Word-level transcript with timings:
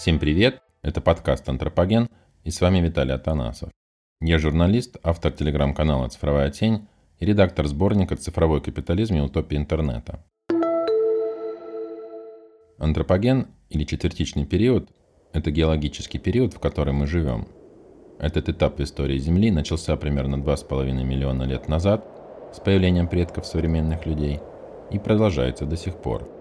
Всем 0.00 0.18
привет! 0.18 0.62
Это 0.80 1.02
подкаст 1.02 1.46
«Антропоген» 1.46 2.08
и 2.42 2.50
с 2.50 2.62
вами 2.62 2.78
Виталий 2.78 3.12
Атанасов. 3.12 3.68
Я 4.22 4.38
журналист, 4.38 4.96
автор 5.02 5.30
телеграм-канала 5.30 6.08
«Цифровая 6.08 6.50
тень» 6.50 6.88
и 7.18 7.26
редактор 7.26 7.66
сборника 7.66 8.16
«Цифровой 8.16 8.62
капитализм 8.62 9.16
и 9.16 9.20
утопия 9.20 9.58
интернета». 9.58 10.24
Антропоген 12.78 13.48
или 13.68 13.84
четвертичный 13.84 14.46
период– 14.46 14.88
это 15.34 15.50
геологический 15.50 16.18
период, 16.18 16.54
в 16.54 16.60
который 16.60 16.94
мы 16.94 17.06
живем. 17.06 17.46
Этот 18.18 18.48
этап 18.48 18.78
в 18.78 18.82
истории 18.82 19.18
Земли 19.18 19.50
начался 19.50 19.94
примерно 19.96 20.36
2,5 20.36 21.04
миллиона 21.04 21.42
лет 21.42 21.68
назад 21.68 22.06
с 22.54 22.60
появлением 22.60 23.06
предков 23.06 23.44
современных 23.44 24.06
людей 24.06 24.40
и 24.90 24.98
продолжается 24.98 25.66
до 25.66 25.76
сих 25.76 26.00
пор– 26.00 26.26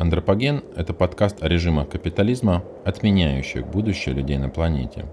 Антропоген– 0.00 0.64
это 0.76 0.94
подкаст 0.94 1.42
о 1.42 1.48
режимах 1.48 1.90
капитализма, 1.90 2.64
отменяющих 2.86 3.66
будущее 3.66 4.14
людей 4.14 4.38
на 4.38 4.48
планете. 4.48 5.04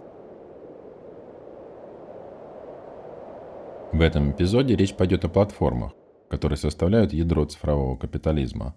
В 3.91 3.99
этом 3.99 4.31
эпизоде 4.31 4.77
речь 4.77 4.93
пойдет 4.93 5.25
о 5.25 5.27
платформах, 5.27 5.91
которые 6.29 6.55
составляют 6.55 7.11
ядро 7.11 7.43
цифрового 7.43 7.97
капитализма, 7.97 8.75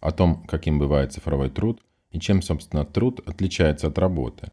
о 0.00 0.12
том, 0.12 0.46
каким 0.46 0.78
бывает 0.78 1.12
цифровой 1.12 1.50
труд 1.50 1.82
и 2.10 2.18
чем, 2.18 2.40
собственно, 2.40 2.86
труд 2.86 3.20
отличается 3.28 3.88
от 3.88 3.98
работы, 3.98 4.52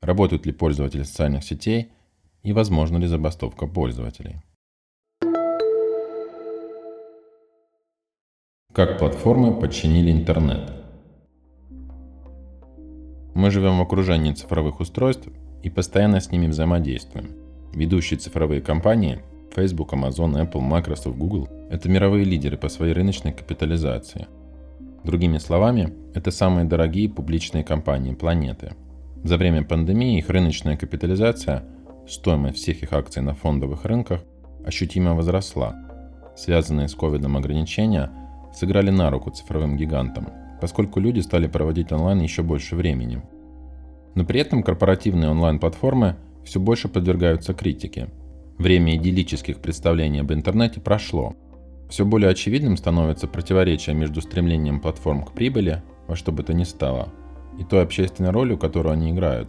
работают 0.00 0.44
ли 0.44 0.50
пользователи 0.50 1.04
социальных 1.04 1.44
сетей 1.44 1.92
и 2.42 2.52
возможна 2.52 2.96
ли 2.96 3.06
забастовка 3.06 3.68
пользователей. 3.68 4.42
Как 8.74 8.98
платформы 8.98 9.52
подчинили 9.52 10.10
интернет. 10.10 10.72
Мы 13.34 13.50
живем 13.50 13.78
в 13.78 13.82
окружении 13.82 14.32
цифровых 14.32 14.80
устройств 14.80 15.28
и 15.62 15.68
постоянно 15.68 16.20
с 16.20 16.30
ними 16.30 16.46
взаимодействуем. 16.46 17.32
Ведущие 17.74 18.18
цифровые 18.18 18.62
компании 18.62 19.20
Facebook, 19.54 19.92
Amazon, 19.92 20.40
Apple, 20.40 20.60
Microsoft, 20.60 21.18
Google– 21.18 21.50
это 21.70 21.90
мировые 21.90 22.24
лидеры 22.24 22.56
по 22.56 22.70
своей 22.70 22.94
рыночной 22.94 23.34
капитализации. 23.34 24.26
Другими 25.04 25.36
словами, 25.36 25.92
это 26.14 26.30
самые 26.30 26.64
дорогие 26.64 27.10
публичные 27.10 27.64
компании 27.64 28.14
планеты. 28.14 28.72
За 29.22 29.36
время 29.36 29.64
пандемии 29.64 30.16
их 30.16 30.30
рыночная 30.30 30.78
капитализация, 30.78 31.62
стоимость 32.08 32.56
всех 32.56 32.82
их 32.82 32.94
акций 32.94 33.20
на 33.20 33.34
фондовых 33.34 33.84
рынках, 33.84 34.22
ощутимо 34.64 35.14
возросла. 35.14 35.76
Связанные 36.34 36.88
с 36.88 36.94
ковидом 36.94 37.36
ограничения– 37.36 38.10
сыграли 38.54 38.90
на 38.90 39.10
руку 39.10 39.30
цифровым 39.30 39.76
гигантам, 39.76 40.28
поскольку 40.60 41.00
люди 41.00 41.20
стали 41.20 41.46
проводить 41.46 41.92
онлайн 41.92 42.20
еще 42.20 42.42
больше 42.42 42.76
времени. 42.76 43.22
Но 44.14 44.24
при 44.24 44.40
этом 44.40 44.62
корпоративные 44.62 45.30
онлайн-платформы 45.30 46.16
все 46.44 46.60
больше 46.60 46.88
подвергаются 46.88 47.54
критике. 47.54 48.10
Время 48.58 48.96
идиллических 48.96 49.58
представлений 49.60 50.20
об 50.20 50.32
интернете 50.32 50.80
прошло. 50.80 51.34
Все 51.88 52.04
более 52.04 52.30
очевидным 52.30 52.76
становится 52.76 53.26
противоречие 53.26 53.94
между 53.94 54.20
стремлением 54.20 54.80
платформ 54.80 55.24
к 55.24 55.32
прибыли, 55.32 55.82
во 56.06 56.16
что 56.16 56.32
бы 56.32 56.42
то 56.42 56.54
ни 56.54 56.64
стало, 56.64 57.08
и 57.58 57.64
той 57.64 57.82
общественной 57.82 58.30
ролью, 58.30 58.58
которую 58.58 58.92
они 58.92 59.10
играют. 59.10 59.48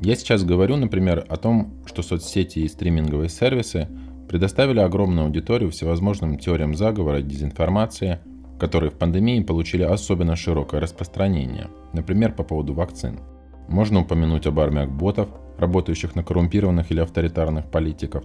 Я 0.00 0.16
сейчас 0.16 0.44
говорю, 0.44 0.76
например, 0.76 1.24
о 1.28 1.36
том, 1.36 1.74
что 1.86 2.02
соцсети 2.02 2.60
и 2.60 2.68
стриминговые 2.68 3.28
сервисы 3.28 3.88
предоставили 4.34 4.80
огромную 4.80 5.26
аудиторию 5.26 5.70
всевозможным 5.70 6.40
теориям 6.40 6.74
заговора 6.74 7.20
и 7.20 7.22
дезинформации, 7.22 8.18
которые 8.58 8.90
в 8.90 8.94
пандемии 8.94 9.38
получили 9.44 9.84
особенно 9.84 10.34
широкое 10.34 10.80
распространение, 10.80 11.68
например, 11.92 12.32
по 12.32 12.42
поводу 12.42 12.74
вакцин. 12.74 13.20
Можно 13.68 14.00
упомянуть 14.00 14.48
об 14.48 14.58
армиях 14.58 14.90
ботов, 14.90 15.28
работающих 15.56 16.16
на 16.16 16.24
коррумпированных 16.24 16.90
или 16.90 16.98
авторитарных 16.98 17.70
политиков, 17.70 18.24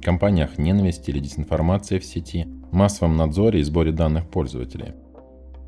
компаниях 0.00 0.56
ненависти 0.56 1.10
или 1.10 1.18
дезинформации 1.18 1.98
в 1.98 2.06
сети, 2.06 2.46
массовом 2.72 3.18
надзоре 3.18 3.60
и 3.60 3.64
сборе 3.64 3.92
данных 3.92 4.26
пользователей. 4.30 4.94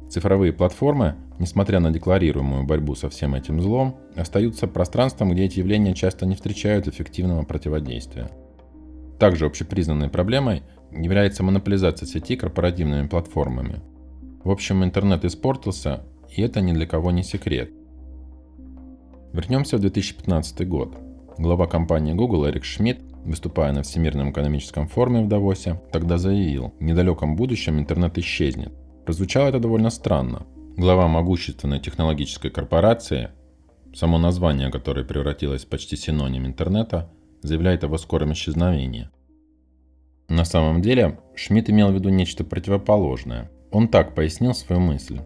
Цифровые 0.09 0.55
платформы, 0.55 1.17
несмотря 1.39 1.81
на 1.81 1.91
декларируемую 1.91 2.65
борьбу 2.65 2.95
со 2.95 3.11
всем 3.11 3.35
этим 3.35 3.61
злом, 3.61 3.99
остаются 4.15 4.69
пространством, 4.69 5.33
где 5.33 5.45
эти 5.45 5.59
явления 5.59 5.93
часто 5.93 6.25
не 6.25 6.35
встречают 6.35 6.89
эффективного 6.89 7.43
противодействия. 7.43 8.31
Также 9.19 9.47
общепризнанной 9.47 10.09
проблемой 10.09 10.63
является 10.93 11.43
монополизация 11.43 12.07
сети 12.07 12.37
корпоративными 12.37 13.07
платформами. 13.09 13.81
В 14.45 14.51
общем, 14.51 14.85
интернет 14.85 15.25
испортился, 15.25 16.05
и 16.31 16.43
это 16.43 16.61
ни 16.61 16.73
для 16.73 16.87
кого 16.87 17.11
не 17.11 17.23
секрет. 17.23 17.71
Вернемся 19.33 19.77
в 19.77 19.81
2015 19.81 20.69
год. 20.69 20.97
Глава 21.39 21.67
компании 21.67 22.15
Google 22.15 22.47
Эрик 22.49 22.65
Шмидт, 22.65 23.01
выступая 23.25 23.73
на 23.73 23.83
Всемирном 23.83 24.31
экономическом 24.31 24.87
форуме 24.87 25.25
в 25.25 25.29
Давосе, 25.29 25.81
тогда 25.93 26.17
заявил, 26.17 26.73
в 26.79 26.83
недалеком 26.83 27.37
будущем 27.37 27.79
интернет 27.79 28.17
исчезнет. 28.19 28.73
Прозвучало 29.05 29.49
это 29.49 29.59
довольно 29.59 29.91
странно. 29.91 30.47
Глава 30.77 31.09
могущественной 31.09 31.81
технологической 31.81 32.51
корпорации, 32.51 33.31
само 33.95 34.19
название 34.19 34.71
которой 34.71 35.05
превратилось 35.05 35.65
в 35.65 35.69
почти 35.69 35.97
синоним 35.97 36.47
интернета, 36.47 37.11
заявляет 37.43 37.85
о 37.85 37.87
его 37.87 37.99
скором 37.99 38.33
исчезновении. 38.33 39.09
На 40.29 40.45
самом 40.45 40.83
деле, 40.83 41.21
Шмидт 41.35 41.71
имел 41.71 41.91
в 41.91 41.95
виду 41.95 42.09
нечто 42.09 42.45
противоположное. 42.45 43.51
Он 43.71 43.89
так 43.89 44.15
пояснил 44.15 44.55
свою 44.55 44.81
мысль. 44.81 45.21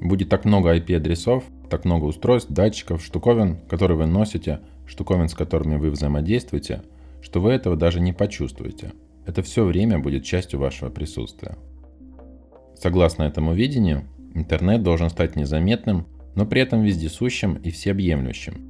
Будет 0.00 0.28
так 0.28 0.44
много 0.44 0.76
IP-адресов, 0.76 1.44
так 1.70 1.84
много 1.84 2.04
устройств, 2.04 2.50
датчиков, 2.50 3.04
штуковин, 3.04 3.58
которые 3.68 3.98
вы 3.98 4.06
носите, 4.06 4.60
штуковин, 4.86 5.28
с 5.28 5.34
которыми 5.34 5.76
вы 5.76 5.90
взаимодействуете, 5.90 6.82
что 7.20 7.40
вы 7.40 7.52
этого 7.52 7.76
даже 7.76 8.00
не 8.00 8.12
почувствуете. 8.12 8.92
Это 9.26 9.42
все 9.42 9.64
время 9.64 9.98
будет 9.98 10.24
частью 10.24 10.60
вашего 10.60 10.90
присутствия. 10.90 11.56
Согласно 12.74 13.24
этому 13.24 13.54
видению, 13.54 14.04
интернет 14.34 14.82
должен 14.82 15.10
стать 15.10 15.36
незаметным, 15.36 16.06
но 16.34 16.46
при 16.46 16.62
этом 16.62 16.82
вездесущим 16.82 17.54
и 17.54 17.70
всеобъемлющим. 17.70 18.67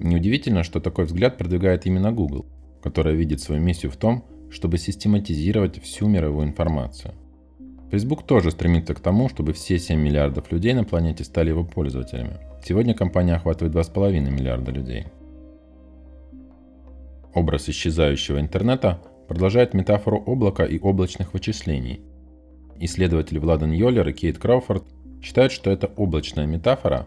Неудивительно, 0.00 0.62
что 0.62 0.80
такой 0.80 1.04
взгляд 1.04 1.36
продвигает 1.36 1.84
именно 1.84 2.10
Google, 2.10 2.46
которая 2.82 3.14
видит 3.14 3.40
свою 3.40 3.60
миссию 3.60 3.92
в 3.92 3.96
том, 3.96 4.24
чтобы 4.50 4.78
систематизировать 4.78 5.80
всю 5.82 6.08
мировую 6.08 6.46
информацию. 6.46 7.14
Facebook 7.90 8.26
тоже 8.26 8.50
стремится 8.50 8.94
к 8.94 9.00
тому, 9.00 9.28
чтобы 9.28 9.52
все 9.52 9.78
7 9.78 10.00
миллиардов 10.00 10.50
людей 10.50 10.72
на 10.72 10.84
планете 10.84 11.22
стали 11.24 11.50
его 11.50 11.64
пользователями. 11.64 12.38
Сегодня 12.64 12.94
компания 12.94 13.34
охватывает 13.34 13.74
2,5 13.74 14.30
миллиарда 14.30 14.70
людей. 14.70 15.06
Образ 17.34 17.68
исчезающего 17.68 18.40
интернета 18.40 19.02
продолжает 19.28 19.74
метафору 19.74 20.22
облака 20.26 20.64
и 20.64 20.78
облачных 20.78 21.34
вычислений. 21.34 22.00
Исследователи 22.78 23.38
Владан 23.38 23.72
Йоллер 23.72 24.08
и 24.08 24.12
Кейт 24.12 24.38
Крауфорд 24.38 24.84
считают, 25.22 25.52
что 25.52 25.70
эта 25.70 25.86
облачная 25.86 26.46
метафора, 26.46 27.06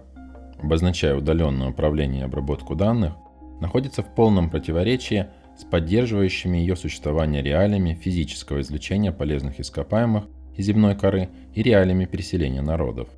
обозначая 0.64 1.16
удаленное 1.16 1.70
управление 1.70 2.22
и 2.22 2.26
обработку 2.26 2.76
данных, 2.76 3.14
находится 3.60 4.02
в 4.02 4.16
полном 4.16 4.50
противоречии 4.50 5.28
с 5.58 5.64
поддерживающими 5.64 6.58
ее 6.58 6.76
существование 6.76 7.44
реалиями 7.44 7.94
физического 7.94 8.62
извлечения 8.62 9.12
полезных 9.12 9.60
ископаемых 9.60 10.24
из 10.56 10.66
земной 10.66 10.96
коры 10.96 11.30
и 11.54 11.62
реалиями 11.62 12.06
переселения 12.06 12.62
народов. 12.62 13.10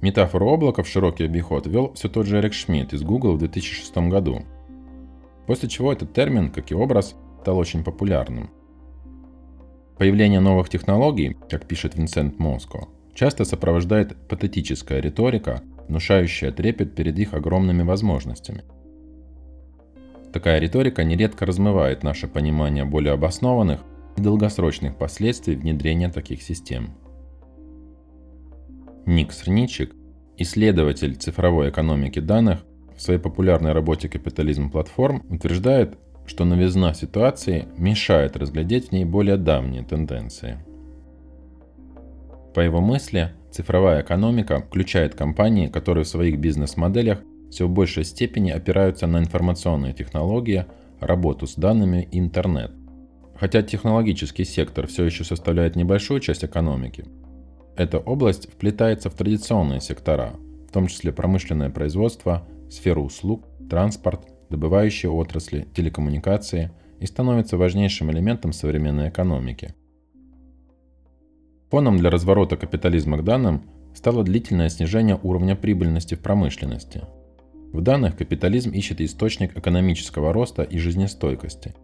Метафору 0.00 0.48
облака 0.48 0.82
в 0.82 0.88
широкий 0.88 1.24
обиход 1.24 1.66
ввел 1.66 1.92
все 1.92 2.08
тот 2.08 2.26
же 2.26 2.38
Эрик 2.38 2.54
Шмидт 2.54 2.92
из 2.92 3.02
Google 3.02 3.34
в 3.34 3.38
2006 3.38 3.96
году, 4.08 4.42
после 5.46 5.68
чего 5.68 5.92
этот 5.92 6.12
термин, 6.12 6.50
как 6.50 6.72
и 6.72 6.74
образ, 6.74 7.14
стал 7.42 7.58
очень 7.58 7.84
популярным. 7.84 8.50
Появление 9.98 10.40
новых 10.40 10.68
технологий, 10.68 11.36
как 11.48 11.66
пишет 11.66 11.94
Винсент 11.94 12.38
Моско, 12.40 12.88
часто 13.14 13.44
сопровождает 13.44 14.16
патетическая 14.28 15.00
риторика, 15.00 15.62
внушающая 15.88 16.52
трепет 16.52 16.94
перед 16.94 17.18
их 17.18 17.34
огромными 17.34 17.82
возможностями– 17.82 18.64
Такая 20.32 20.58
риторика 20.60 21.04
нередко 21.04 21.44
размывает 21.44 22.02
наше 22.02 22.26
понимание 22.26 22.86
более 22.86 23.12
обоснованных 23.12 23.80
и 24.16 24.22
долгосрочных 24.22 24.96
последствий 24.96 25.56
внедрения 25.56 26.08
таких 26.08 26.42
систем. 26.42 26.94
Ник 29.04 29.32
Срничек, 29.32 29.94
исследователь 30.38 31.16
цифровой 31.16 31.68
экономики 31.68 32.18
данных, 32.18 32.60
в 32.96 33.02
своей 33.02 33.20
популярной 33.20 33.72
работе 33.72 34.08
«Капитализм 34.08 34.70
платформ» 34.70 35.22
утверждает, 35.28 35.98
что 36.24 36.44
новизна 36.44 36.94
ситуации 36.94 37.66
мешает 37.76 38.36
разглядеть 38.36 38.88
в 38.88 38.92
ней 38.92 39.04
более 39.04 39.36
давние 39.36 39.82
тенденции. 39.82 40.58
По 42.54 42.60
его 42.60 42.80
мысли, 42.80 43.32
цифровая 43.50 44.02
экономика 44.02 44.60
включает 44.60 45.14
компании, 45.14 45.68
которые 45.68 46.04
в 46.04 46.08
своих 46.08 46.38
бизнес-моделях 46.38 47.20
все 47.50 47.66
в 47.66 47.70
большей 47.70 48.04
степени 48.04 48.50
опираются 48.50 49.06
на 49.06 49.18
информационные 49.18 49.92
технологии, 49.94 50.66
работу 51.00 51.46
с 51.46 51.54
данными 51.54 52.08
и 52.10 52.18
интернет. 52.18 52.72
Хотя 53.38 53.62
технологический 53.62 54.44
сектор 54.44 54.86
все 54.86 55.04
еще 55.04 55.24
составляет 55.24 55.76
небольшую 55.76 56.20
часть 56.20 56.44
экономики, 56.44 57.04
Эта 57.74 57.98
область 57.98 58.52
вплетается 58.52 59.08
в 59.08 59.14
традиционные 59.14 59.80
сектора, 59.80 60.34
в 60.68 60.72
том 60.72 60.88
числе 60.88 61.10
промышленное 61.10 61.70
производство, 61.70 62.46
сферу 62.70 63.02
услуг, 63.02 63.46
транспорт, 63.70 64.28
добывающие 64.50 65.10
отрасли, 65.10 65.66
телекоммуникации 65.74 66.70
и 67.00 67.06
становится 67.06 67.56
важнейшим 67.56 68.10
элементом 68.12 68.52
современной 68.52 69.08
экономики. 69.08 69.74
Фоном 71.72 71.96
для 71.96 72.10
разворота 72.10 72.58
капитализма 72.58 73.16
к 73.16 73.24
данным 73.24 73.62
стало 73.94 74.24
длительное 74.24 74.68
снижение 74.68 75.18
уровня 75.22 75.56
прибыльности 75.56 76.14
в 76.16 76.20
промышленности. 76.20 77.00
В 77.72 77.80
данных 77.80 78.14
капитализм 78.14 78.72
ищет 78.72 79.00
источник 79.00 79.56
экономического 79.56 80.34
роста 80.34 80.64
и 80.64 80.76
жизнестойкости. 80.76 81.74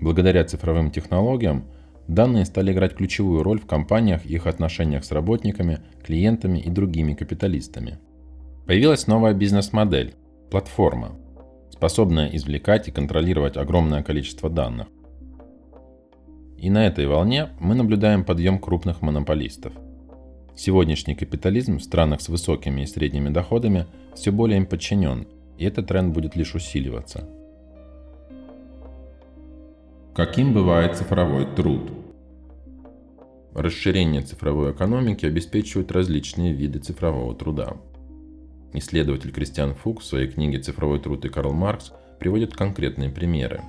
Благодаря 0.00 0.44
цифровым 0.44 0.90
технологиям 0.90 1.66
данные 2.08 2.46
стали 2.46 2.72
играть 2.72 2.94
ключевую 2.94 3.42
роль 3.42 3.60
в 3.60 3.66
компаниях 3.66 4.24
и 4.24 4.32
их 4.32 4.46
отношениях 4.46 5.04
с 5.04 5.12
работниками, 5.12 5.80
клиентами 6.02 6.58
и 6.58 6.70
другими 6.70 7.12
капиталистами. 7.12 7.98
Появилась 8.64 9.06
новая 9.06 9.34
бизнес-модель– 9.34 10.14
платформа, 10.50 11.12
способная 11.70 12.34
извлекать 12.34 12.88
и 12.88 12.92
контролировать 12.92 13.58
огромное 13.58 14.02
количество 14.02 14.48
данных. 14.48 14.86
И 16.64 16.70
на 16.70 16.86
этой 16.86 17.06
волне 17.06 17.50
мы 17.60 17.74
наблюдаем 17.74 18.24
подъем 18.24 18.58
крупных 18.58 19.02
монополистов. 19.02 19.74
Сегодняшний 20.56 21.14
капитализм 21.14 21.76
в 21.76 21.82
странах 21.82 22.22
с 22.22 22.30
высокими 22.30 22.80
и 22.80 22.86
средними 22.86 23.28
доходами 23.28 23.84
все 24.14 24.30
более 24.32 24.56
им 24.56 24.64
подчинен, 24.64 25.28
и 25.58 25.66
этот 25.66 25.88
тренд 25.88 26.14
будет 26.14 26.36
лишь 26.36 26.54
усиливаться. 26.54 27.28
Каким 30.14 30.54
бывает 30.54 30.96
цифровой 30.96 31.44
труд? 31.54 31.92
Расширение 33.52 34.22
цифровой 34.22 34.72
экономики 34.72 35.26
обеспечивает 35.26 35.92
различные 35.92 36.54
виды 36.54 36.78
цифрового 36.78 37.34
труда. 37.34 37.76
Исследователь 38.72 39.32
Кристиан 39.32 39.74
Фук 39.74 40.00
в 40.00 40.04
своей 40.06 40.28
книге 40.28 40.60
«Цифровой 40.60 40.98
труд» 40.98 41.26
и 41.26 41.28
Карл 41.28 41.52
Маркс 41.52 41.92
приводит 42.18 42.56
конкретные 42.56 43.10
примеры. 43.10 43.60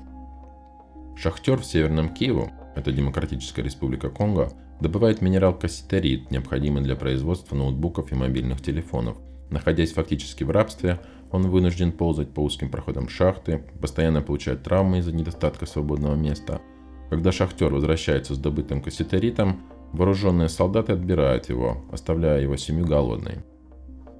Шахтер 1.15 1.59
в 1.59 1.65
Северном 1.65 2.13
Киеву, 2.13 2.51
это 2.75 2.91
Демократическая 2.91 3.63
Республика 3.63 4.09
Конго, 4.09 4.51
добывает 4.81 5.21
минерал 5.21 5.57
касситерит, 5.57 6.29
необходимый 6.29 6.83
для 6.83 6.95
производства 6.95 7.55
ноутбуков 7.55 8.11
и 8.11 8.15
мобильных 8.15 8.61
телефонов. 8.61 9.17
Находясь 9.49 9.93
фактически 9.93 10.43
в 10.43 10.51
рабстве, 10.51 10.99
он 11.31 11.49
вынужден 11.49 11.91
ползать 11.91 12.33
по 12.33 12.41
узким 12.41 12.69
проходам 12.69 13.07
шахты, 13.07 13.63
постоянно 13.79 14.21
получает 14.21 14.63
травмы 14.63 14.99
из-за 14.99 15.13
недостатка 15.13 15.65
свободного 15.65 16.15
места. 16.15 16.61
Когда 17.09 17.31
шахтер 17.31 17.73
возвращается 17.73 18.35
с 18.35 18.37
добытым 18.37 18.81
касситеритом, 18.81 19.61
вооруженные 19.93 20.49
солдаты 20.49 20.93
отбирают 20.93 21.49
его, 21.49 21.85
оставляя 21.91 22.41
его 22.41 22.57
семью 22.57 22.85
голодной. 22.85 23.43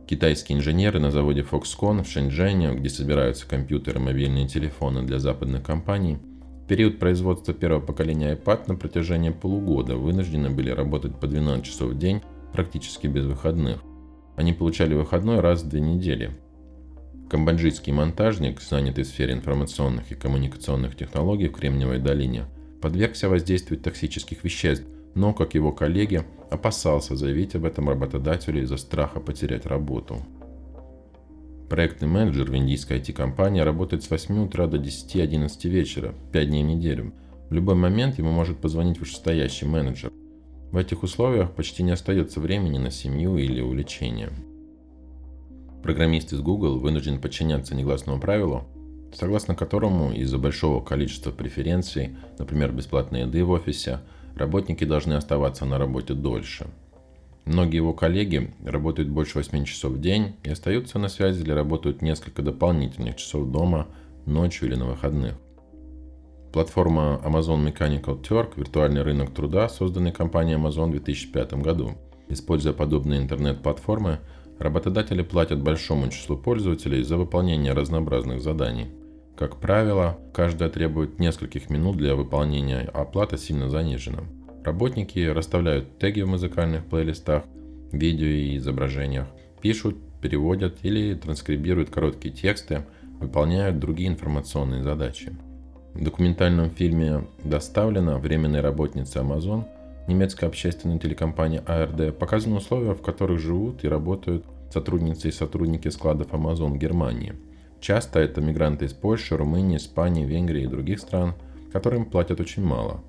Китайские 0.08 0.60
инженеры 0.60 1.00
на 1.00 1.12
заводе 1.12 1.42
Foxconn 1.42 2.04
в 2.04 2.08
Шэньчжэне, 2.08 2.76
где 2.76 2.90
собираются 2.90 3.48
компьютеры 3.48 4.00
и 4.00 4.04
мобильные 4.04 4.48
телефоны 4.48 5.02
для 5.04 5.20
западных 5.20 5.64
компаний, 5.64 6.20
период 6.68 7.00
производства 7.00 7.54
первого 7.54 7.82
поколения 7.82 8.36
iPad 8.36 8.64
на 8.68 8.76
протяжении 8.76 9.30
полугода 9.30 9.96
вынуждены 9.96 10.50
были 10.50 10.72
работать 10.72 11.20
по 11.20 11.28
12 11.28 11.66
часов 11.66 11.92
в 11.92 11.98
день 11.98 12.22
практически 12.54 13.08
без 13.08 13.26
выходных. 13.26 13.82
Они 14.36 14.54
получали 14.54 14.96
выходной 14.96 15.40
раз 15.40 15.64
в 15.64 15.70
две 15.70 15.82
недели. 15.82 16.32
Камбоджийский 17.30 17.92
монтажник, 17.92 18.62
занятый 18.62 19.04
в 19.04 19.08
сфере 19.08 19.34
информационных 19.34 20.12
и 20.12 20.16
коммуникационных 20.16 20.96
технологий 20.96 21.48
в 21.48 21.54
Кремниевой 21.54 22.00
долине, 22.00 22.46
подвергся 22.82 23.30
воздействию 23.30 23.80
токсических 23.80 24.44
веществ, 24.44 24.86
но, 25.16 25.34
как 25.34 25.56
его 25.56 25.72
коллеги, 25.72 26.24
опасался 26.52 27.16
заявить 27.16 27.56
об 27.56 27.66
этом 27.66 27.90
работодателю 27.90 28.62
из-за 28.62 28.78
страха 28.78 29.20
потерять 29.20 29.66
работу. 29.66 30.18
Проектный 31.70 32.08
менеджер 32.08 32.52
в 32.52 32.56
индийской 32.56 33.00
IT-компании 33.00 33.62
работает 33.62 34.04
с 34.04 34.12
8 34.12 34.46
утра 34.46 34.68
до 34.68 34.78
10-11 34.78 35.68
вечера, 35.68 36.14
5 36.32 36.48
дней 36.48 36.64
в 36.64 36.68
неделю. 36.68 37.12
В 37.50 37.54
любой 37.54 37.74
момент 37.74 38.20
ему 38.20 38.32
может 38.32 38.60
позвонить 38.60 39.00
вышестоящий 39.00 39.66
менеджер. 39.66 40.12
В 40.72 40.78
этих 40.78 41.02
условиях 41.02 41.52
почти 41.54 41.82
не 41.82 41.92
остается 41.92 42.40
времени 42.40 42.78
на 42.78 42.92
семью 42.92 43.38
или 43.38 43.62
увлечения. 43.62 44.30
Программист 45.82 46.34
из 46.34 46.42
Google 46.42 46.80
вынужден 46.80 47.20
подчиняться 47.20 47.76
негласному 47.76 48.20
правилу, 48.20 48.66
согласно 49.14 49.56
которому 49.56 50.12
из-за 50.12 50.38
большого 50.38 50.84
количества 50.84 51.32
преференций, 51.32 52.16
например, 52.38 52.74
бесплатной 52.74 53.22
еды 53.22 53.44
в 53.44 53.50
офисе, 53.50 54.02
работники 54.36 54.84
должны 54.84 55.14
оставаться 55.14 55.66
на 55.66 55.80
работе 55.80 56.14
дольше. 56.14 56.68
Многие 57.46 57.78
его 57.78 57.94
коллеги 57.94 58.52
работают 58.64 59.10
больше 59.10 59.38
8 59.38 59.66
часов 59.66 59.94
в 59.94 60.02
день 60.02 60.36
и 60.44 60.50
остаются 60.50 61.00
на 61.00 61.10
связи 61.10 61.42
или 61.42 61.52
работают 61.52 62.02
несколько 62.02 62.42
дополнительных 62.42 63.18
часов 63.18 63.50
дома, 63.50 63.88
ночью 64.26 64.68
или 64.68 64.76
на 64.76 64.86
выходных. 64.86 65.36
Платформа 66.52 67.22
Amazon 67.24 67.66
Mechanical 67.66 68.22
Turk– 68.22 68.54
виртуальный 68.56 69.04
рынок 69.04 69.34
труда, 69.34 69.70
созданный 69.70 70.12
компанией 70.12 70.58
Amazon 70.58 70.88
в 70.88 70.92
2005 70.92 71.54
году. 71.56 71.92
Используя 72.30 72.74
подобные 72.74 73.22
интернет-платформы, 73.22 74.20
работодатели 74.58 75.22
платят 75.22 75.62
большому 75.62 76.10
числу 76.10 76.38
пользователей 76.38 77.04
за 77.04 77.18
выполнение 77.18 77.74
разнообразных 77.74 78.42
заданий– 78.42 78.88
как 79.36 79.58
правило, 79.58 80.18
каждая 80.34 80.70
требует 80.70 81.20
нескольких 81.20 81.70
минут 81.70 81.98
для 81.98 82.16
выполнения, 82.16 82.90
а 82.94 83.02
оплата 83.02 83.38
сильно 83.38 83.70
занижена. 83.70 84.24
Работники 84.66 85.20
расставляют 85.20 86.00
теги 86.00 86.22
в 86.22 86.28
музыкальных 86.28 86.86
плейлистах, 86.86 87.44
видео 87.92 88.28
и 88.28 88.58
изображениях, 88.58 89.28
пишут, 89.62 89.96
переводят 90.22 90.78
или 90.84 91.14
транскрибируют 91.14 91.92
короткие 91.92 92.34
тексты, 92.34 92.84
выполняют 93.20 93.80
другие 93.80 94.10
информационные 94.10 94.84
задачи. 94.84 95.34
В 95.94 96.04
документальном 96.04 96.72
фильме 96.72 97.28
«Доставлено» 97.44 98.18
временной 98.18 98.60
работницы 98.60 99.20
Amazon 99.20 99.66
немецкая 100.08 100.48
общественная 100.48 101.00
телекомпания 101.00 101.62
ARD 101.62 102.12
показаны 102.12 102.58
условия, 102.58 102.94
в 102.94 103.02
которых 103.02 103.40
живут 103.40 103.84
и 103.84 103.88
работают 103.88 104.46
сотрудницы 104.74 105.30
и 105.30 105.32
сотрудники 105.32 105.88
складов 105.88 106.34
Amazon 106.34 106.74
в 106.74 106.78
Германии– 106.78 107.34
Часто 107.86 108.20
это 108.20 108.42
мигранты 108.42 108.86
из 108.86 108.94
Польши, 108.94 109.38
Румынии, 109.38 109.78
Испании, 109.78 110.26
Венгрии 110.26 110.64
и 110.64 110.68
других 110.68 111.00
стран, 111.00 111.36
которым 111.72 112.06
платят 112.06 112.40
очень 112.40 112.64
мало. 112.64 113.04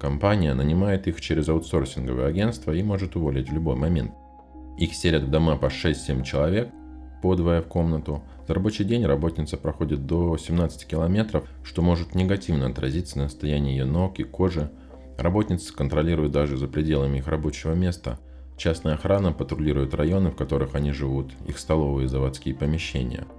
Компания 0.00 0.54
нанимает 0.54 1.06
их 1.06 1.20
через 1.20 1.48
аутсорсинговое 1.50 2.26
агентство 2.26 2.72
и 2.72 2.82
может 2.82 3.16
уволить 3.16 3.50
в 3.50 3.52
любой 3.52 3.76
момент. 3.76 4.12
Их 4.78 4.94
селят 4.94 5.24
в 5.24 5.30
дома 5.30 5.56
по 5.56 5.66
6-7 5.66 6.24
человек, 6.24 6.70
по 7.22 7.34
двое 7.34 7.60
в 7.60 7.66
комнату. 7.66 8.22
За 8.48 8.54
рабочий 8.54 8.84
день 8.84 9.04
работница 9.04 9.58
проходит 9.58 10.06
до 10.06 10.38
17 10.38 10.86
километров, 10.86 11.46
что 11.62 11.82
может 11.82 12.14
негативно 12.14 12.66
отразиться 12.66 13.18
на 13.18 13.28
состоянии 13.28 13.72
ее 13.72 13.84
ног 13.84 14.18
и 14.18 14.24
кожи. 14.24 14.70
Работницы 15.18 15.74
контролируют 15.74 16.32
даже 16.32 16.56
за 16.56 16.66
пределами 16.66 17.18
их 17.18 17.28
рабочего 17.28 17.74
места. 17.74 18.18
Частная 18.56 18.94
охрана 18.94 19.32
патрулирует 19.32 19.94
районы, 19.94 20.30
в 20.30 20.36
которых 20.36 20.74
они 20.74 20.92
живут, 20.92 21.32
их 21.46 21.58
столовые 21.58 22.06
и 22.06 22.08
заводские 22.08 22.54
помещения– 22.54 23.26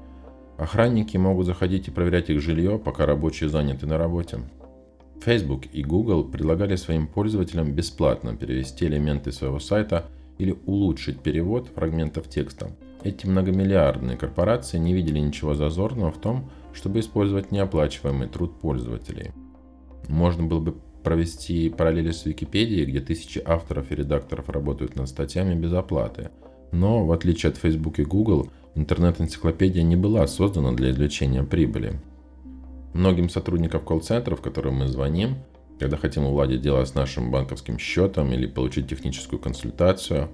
Охранники 0.61 1.17
могут 1.17 1.47
заходить 1.47 1.87
и 1.87 1.91
проверять 1.91 2.29
их 2.29 2.39
жилье, 2.39 2.77
пока 2.77 3.07
рабочие 3.07 3.49
заняты 3.49 3.87
на 3.87 3.97
работе. 3.97 4.41
Facebook 5.21 5.67
и 5.71 5.83
Google 5.83 6.23
предлагали 6.23 6.75
своим 6.75 7.07
пользователям 7.07 7.73
бесплатно 7.73 8.35
перевести 8.35 8.85
элементы 8.85 9.31
своего 9.31 9.59
сайта 9.59 10.05
или 10.39 10.57
улучшить 10.65 11.19
перевод 11.19 11.69
фрагментов 11.75 12.27
текста. 12.27 12.71
Эти 13.03 13.27
многомиллиардные 13.27 14.17
корпорации 14.17 14.77
не 14.77 14.93
видели 14.93 15.19
ничего 15.19 15.53
зазорного 15.53 16.11
в 16.11 16.19
том, 16.19 16.49
чтобы 16.73 16.99
использовать 16.99 17.51
неоплачиваемый 17.51 18.27
труд 18.27 18.59
пользователей. 18.59 19.31
Можно 20.07 20.43
было 20.43 20.59
бы 20.59 20.75
провести 21.03 21.69
параллели 21.69 22.11
с 22.11 22.25
Википедией, 22.25 22.85
где 22.85 22.99
тысячи 22.99 23.41
авторов 23.43 23.91
и 23.91 23.95
редакторов 23.95 24.49
работают 24.49 24.95
над 24.95 25.07
статьями 25.07 25.55
без 25.55 25.73
оплаты. 25.73 26.29
Но, 26.71 27.05
в 27.05 27.11
отличие 27.11 27.51
от 27.51 27.57
Facebook 27.57 27.99
и 27.99 28.03
Google, 28.03 28.49
интернет-энциклопедия 28.75 29.83
не 29.83 29.95
была 29.95 30.25
создана 30.27 30.71
для 30.71 30.91
извлечения 30.91 31.43
прибыли. 31.43 31.99
Многим 32.93 33.29
сотрудникам 33.29 33.81
колл-центров, 33.81 34.41
которым 34.41 34.75
мы 34.75 34.87
звоним, 34.87 35.37
когда 35.79 35.97
хотим 35.97 36.25
уладить 36.25 36.61
дело 36.61 36.83
с 36.85 36.93
нашим 36.93 37.31
банковским 37.31 37.79
счетом 37.79 38.31
или 38.33 38.45
получить 38.45 38.87
техническую 38.87 39.39
консультацию, 39.39 40.29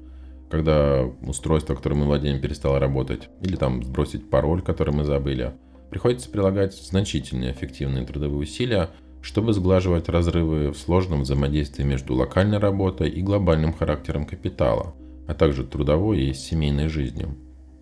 когда 0.50 1.04
устройство, 1.22 1.76
которым 1.76 2.00
мы 2.00 2.06
владеем, 2.06 2.42
перестало 2.42 2.80
работать, 2.80 3.30
или 3.42 3.56
там 3.56 3.84
сбросить 3.84 4.30
пароль, 4.30 4.62
который 4.62 4.94
мы 4.94 5.04
забыли, 5.04 5.54
приходится 5.90 6.30
прилагать 6.30 6.74
значительные 6.74 7.52
эффективные 7.52 8.06
трудовые 8.06 8.40
усилия, 8.40 8.90
чтобы 9.22 9.54
сглаживать 9.54 10.10
разрывы 10.10 10.72
в 10.72 10.78
сложном 10.78 11.22
взаимодействии 11.22 11.84
между 11.84 12.16
локальной 12.16 12.60
работой 12.60 13.10
и 13.10 13.22
глобальным 13.22 13.74
характером 13.74 14.26
капитала, 14.26 14.96
а 15.28 15.34
также 15.34 15.64
трудовой 15.64 16.22
и 16.22 16.34
семейной 16.34 16.88
жизнью. 16.88 17.38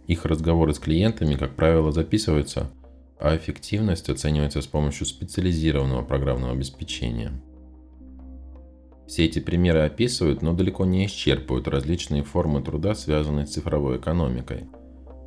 Их 0.08 0.26
разговоры 0.26 0.74
с 0.74 0.80
клиентами, 0.80 1.36
как 1.36 1.56
правило, 1.56 1.92
записываются, 1.92 2.72
а 3.20 3.36
эффективность 3.36 4.10
оценивается 4.10 4.62
с 4.62 4.68
помощью 4.68 5.06
специализированного 5.06 6.04
программного 6.04 6.54
обеспечения. 6.54 7.32
Все 9.08 9.26
эти 9.26 9.40
примеры 9.40 9.82
описывают, 9.82 10.42
но 10.42 10.54
далеко 10.54 10.86
не 10.86 11.06
исчерпывают 11.06 11.68
различные 11.68 12.24
формы 12.24 12.62
труда, 12.62 12.96
связанные 12.96 13.46
с 13.46 13.52
цифровой 13.52 13.98
экономикой. 13.98 14.66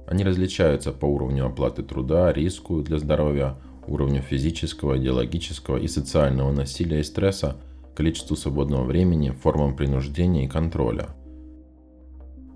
Они 0.07 0.25
различаются 0.25 0.91
по 0.91 1.07
уровню 1.07 1.47
оплаты 1.47 1.83
труда, 1.83 2.33
риску 2.33 2.83
для 2.83 2.99
здоровья, 2.99 3.57
уровню 3.87 4.21
физического, 4.21 4.99
идеологического 4.99 5.77
и 5.77 5.87
социального 5.87 6.51
насилия 6.51 7.01
и 7.01 7.05
стресса, 7.05 7.57
количеству 7.95 8.37
свободного 8.37 8.85
времени, 8.85 9.31
формам 9.31 9.77
принуждения 9.77 10.45
и 10.45 10.49
контроля. 10.49 11.09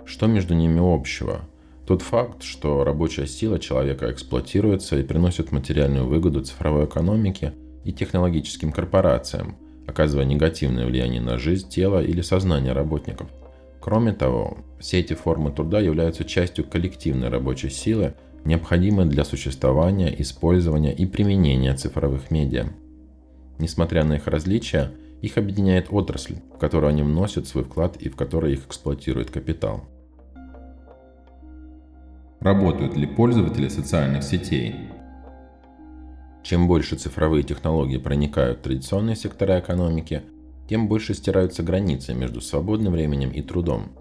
Что 0.04 0.26
между 0.26 0.54
ними 0.54 0.80
общего? 0.80 1.42
Тот 1.92 2.00
факт, 2.00 2.42
что 2.42 2.84
рабочая 2.84 3.26
сила 3.26 3.58
человека 3.58 4.10
эксплуатируется 4.10 4.98
и 4.98 5.02
приносит 5.02 5.52
материальную 5.52 6.06
выгоду 6.06 6.42
цифровой 6.42 6.86
экономике 6.86 7.52
и 7.84 7.92
технологическим 7.92 8.72
корпорациям, 8.72 9.58
оказывая 9.86 10.24
негативное 10.24 10.86
влияние 10.86 11.20
на 11.20 11.36
жизнь, 11.36 11.68
тело 11.68 12.02
или 12.02 12.22
сознание 12.22 12.72
работников. 12.72 13.28
Кроме 13.78 14.14
того, 14.14 14.56
все 14.80 15.00
эти 15.00 15.12
формы 15.12 15.52
труда 15.52 15.80
являются 15.80 16.24
частью 16.24 16.64
коллективной 16.64 17.28
рабочей 17.28 17.68
силы, 17.68 18.14
необходимой 18.46 19.04
для 19.04 19.26
существования, 19.26 20.18
использования 20.18 20.94
и 20.94 21.04
применения 21.04 21.74
цифровых 21.74 22.30
медиа. 22.30 22.68
Несмотря 23.58 24.04
на 24.04 24.14
их 24.14 24.28
различия, 24.28 24.92
их 25.20 25.36
объединяет 25.36 25.88
отрасль, 25.90 26.36
в 26.54 26.58
которую 26.58 26.88
они 26.88 27.02
вносят 27.02 27.46
свой 27.46 27.64
вклад 27.64 27.98
и 27.98 28.08
в 28.08 28.16
которой 28.16 28.54
их 28.54 28.64
эксплуатирует 28.66 29.30
капитал. 29.30 29.84
Работают 32.42 32.96
ли 32.96 33.06
пользователи 33.06 33.68
социальных 33.68 34.24
сетей? 34.24 34.74
Чем 36.42 36.66
больше 36.66 36.96
цифровые 36.96 37.44
технологии 37.44 37.98
проникают 37.98 38.58
в 38.58 38.62
традиционные 38.62 39.14
сектора 39.14 39.60
экономики, 39.60 40.22
тем 40.68 40.88
больше 40.88 41.14
стираются 41.14 41.62
границы 41.62 42.14
между 42.14 42.40
свободным 42.40 42.94
временем 42.94 43.30
и 43.30 43.42
трудом. 43.42 43.92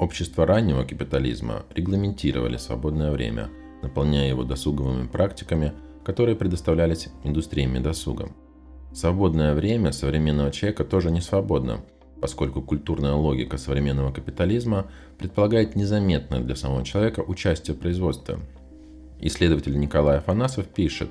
Общества 0.00 0.44
раннего 0.44 0.82
капитализма 0.82 1.62
регламентировали 1.72 2.56
свободное 2.56 3.12
время, 3.12 3.48
наполняя 3.80 4.28
его 4.28 4.42
досуговыми 4.42 5.06
практиками, 5.06 5.74
которые 6.02 6.34
предоставлялись 6.34 7.10
индустриями 7.22 7.78
досуга. 7.78 8.30
Свободное 8.92 9.54
время 9.54 9.92
современного 9.92 10.50
человека 10.50 10.82
тоже 10.84 11.12
не 11.12 11.20
свободно, 11.20 11.80
поскольку 12.20 12.62
культурная 12.62 13.14
логика 13.14 13.58
современного 13.58 14.12
капитализма 14.12 14.86
предполагает 15.18 15.76
незаметное 15.76 16.40
для 16.40 16.56
самого 16.56 16.84
человека 16.84 17.20
участие 17.20 17.76
в 17.76 17.80
производстве– 17.80 18.38
Исследователь 19.20 19.78
Николай 19.78 20.18
Афанасов 20.18 20.66
пишет, 20.68 21.08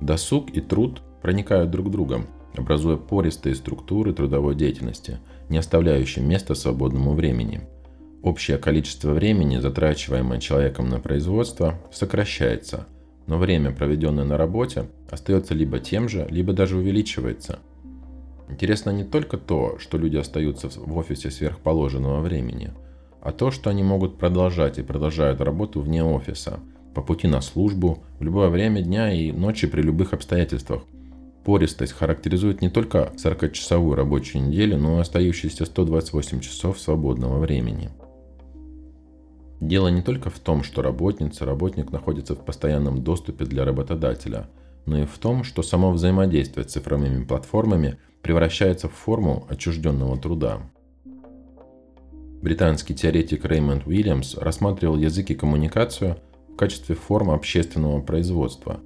досуг 0.00 0.50
и 0.50 0.60
труд 0.60 1.00
проникают 1.22 1.70
друг 1.70 1.86
в 1.86 1.90
друга, 1.90 2.26
образуя 2.54 2.96
пористые 2.96 3.54
структуры 3.54 4.12
трудовой 4.12 4.54
деятельности, 4.54 5.18
не 5.48 5.56
оставляющие 5.56 6.24
места 6.24 6.54
свободному 6.54 7.14
времени. 7.14 7.62
Общее 8.22 8.58
количество 8.58 9.12
времени, 9.12 9.58
затрачиваемое 9.58 10.38
человеком 10.38 10.88
на 10.88 11.00
производство, 11.00 11.78
сокращается, 11.90 12.86
но 13.26 13.38
время, 13.38 13.72
проведенное 13.72 14.24
на 14.24 14.36
работе, 14.36 14.88
остается 15.10 15.54
либо 15.54 15.78
тем 15.78 16.08
же, 16.08 16.26
либо 16.30 16.52
даже 16.52 16.76
увеличивается. 16.76 17.60
Интересно 18.48 18.90
не 18.90 19.04
только 19.04 19.38
то, 19.38 19.78
что 19.78 19.98
люди 19.98 20.16
остаются 20.16 20.68
в 20.68 20.96
офисе 20.96 21.30
сверхположенного 21.30 22.20
времени, 22.20 22.72
а 23.20 23.32
то, 23.32 23.50
что 23.50 23.70
они 23.70 23.82
могут 23.82 24.18
продолжать 24.18 24.78
и 24.78 24.82
продолжают 24.82 25.40
работу 25.40 25.80
вне 25.80 26.04
офиса– 26.04 26.60
по 26.96 27.02
пути 27.02 27.28
на 27.28 27.42
службу, 27.42 27.98
в 28.18 28.24
любое 28.24 28.48
время 28.48 28.80
дня 28.80 29.12
и 29.12 29.30
ночи 29.30 29.66
при 29.66 29.82
любых 29.82 30.14
обстоятельствах. 30.14 30.82
Пористость 31.44 31.92
характеризует 31.92 32.62
не 32.62 32.70
только 32.70 33.12
40-часовую 33.22 33.94
рабочую 33.94 34.46
неделю, 34.46 34.78
но 34.78 34.96
и 34.96 35.00
остающиеся 35.02 35.66
128 35.66 36.40
часов 36.40 36.80
свободного 36.80 37.38
времени. 37.38 37.90
Дело 39.60 39.88
не 39.88 40.00
только 40.00 40.30
в 40.30 40.38
том, 40.38 40.62
что 40.62 40.80
работница, 40.80 41.44
работник 41.44 41.92
находится 41.92 42.34
в 42.34 42.42
постоянном 42.42 43.04
доступе 43.04 43.44
для 43.44 43.66
работодателя, 43.66 44.48
но 44.86 45.02
и 45.02 45.04
в 45.04 45.18
том, 45.18 45.44
что 45.44 45.62
само 45.62 45.92
взаимодействие 45.92 46.66
с 46.66 46.72
цифровыми 46.72 47.24
платформами 47.24 47.98
превращается 48.26 48.88
в 48.88 48.92
форму 48.92 49.46
отчужденного 49.48 50.18
труда. 50.18 50.58
Британский 52.42 52.92
теоретик 52.92 53.44
Реймонд 53.44 53.86
Уильямс 53.86 54.34
рассматривал 54.34 54.96
язык 54.96 55.30
и 55.30 55.36
коммуникацию 55.36 56.16
в 56.48 56.56
качестве 56.56 56.96
формы 56.96 57.34
общественного 57.34 58.00
производства. 58.00 58.80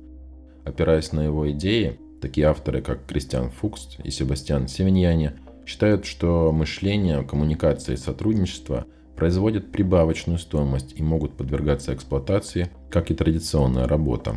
Опираясь 0.67 1.13
на 1.13 1.23
его 1.23 1.51
идеи, 1.53 1.99
такие 2.21 2.49
авторы, 2.49 2.83
как 2.83 3.07
Кристиан 3.07 3.49
Фукс 3.49 3.97
и 4.05 4.11
Себастьян 4.11 4.69
Севиньяне, 4.69 5.39
считают, 5.65 6.05
что 6.05 6.53
мышление, 6.53 7.23
коммуникация 7.23 7.95
и 7.95 7.99
сотрудничество 7.99 8.85
производят 9.17 9.73
прибавочную 9.73 10.39
стоимость 10.39 10.93
и 10.97 11.03
могут 11.03 11.39
подвергаться 11.39 11.95
эксплуатации, 11.95 12.69
как 12.91 13.11
и 13.11 13.15
традиционная 13.15 13.89
работа. 13.89 14.37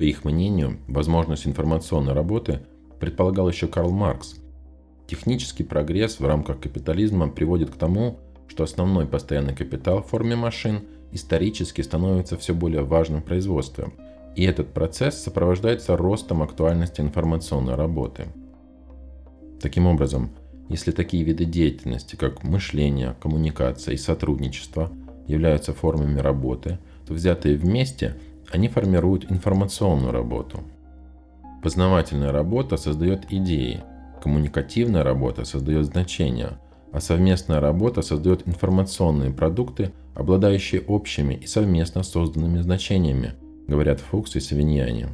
По 0.00 0.02
их 0.02 0.24
мнению, 0.24 0.78
возможность 0.88 1.46
информационной 1.46 2.12
работы 2.12 2.62
предполагал 3.00 3.48
еще 3.48 3.66
Карл 3.66 3.90
Маркс. 3.90 4.36
Технический 5.08 5.64
прогресс 5.64 6.20
в 6.20 6.26
рамках 6.26 6.60
капитализма 6.60 7.28
приводит 7.28 7.70
к 7.70 7.76
тому, 7.76 8.20
что 8.46 8.62
основной 8.62 9.06
постоянный 9.06 9.56
капитал 9.56 10.02
в 10.02 10.06
форме 10.06 10.36
машин– 10.36 10.82
исторически 11.12 11.82
становится 11.82 12.36
все 12.36 12.54
более 12.54 12.82
важным 12.82 13.22
производством, 13.22 13.94
и 14.36 14.44
этот 14.44 14.72
процесс 14.72 15.22
сопровождается 15.22 15.96
ростом 15.96 16.42
актуальности 16.42 17.00
информационной 17.00 17.74
работы. 17.74 18.26
Таким 19.60 19.86
образом, 19.86 20.30
если 20.68 20.92
такие 20.92 21.24
виды 21.24 21.44
деятельности, 21.44 22.16
как 22.16 22.44
мышление, 22.44 23.16
коммуникация 23.20 23.94
и 23.94 23.98
сотрудничество, 23.98 24.90
являются 25.26 25.72
формами 25.72 26.20
работы, 26.20 26.78
то 27.06 27.14
взятые 27.14 27.56
вместе 27.56 28.16
они 28.50 28.68
формируют 28.68 29.30
информационную 29.30 30.12
работу. 30.12 30.60
Познавательная 31.62 32.32
работа 32.32 32.78
создает 32.78 33.30
идеи, 33.30 33.82
коммуникативная 34.22 35.04
работа 35.04 35.44
создает 35.44 35.84
значения, 35.84 36.58
а 36.90 37.00
совместная 37.00 37.60
работа 37.60 38.00
создает 38.00 38.48
информационные 38.48 39.30
продукты, 39.30 39.92
обладающие 40.14 40.80
общими 40.80 41.34
и 41.34 41.46
совместно 41.46 42.02
созданными 42.02 42.60
значениями, 42.60 43.34
говорят 43.68 44.00
Фукс 44.00 44.36
и 44.36 44.40
Савиньяне. 44.40 45.08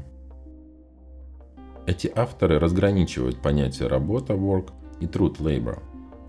Эти 1.86 2.10
авторы 2.14 2.58
разграничивают 2.58 3.42
понятия 3.42 3.88
работа 3.88 4.34
work 4.34 4.70
и 5.00 5.06
труд 5.06 5.38
labor. 5.40 5.80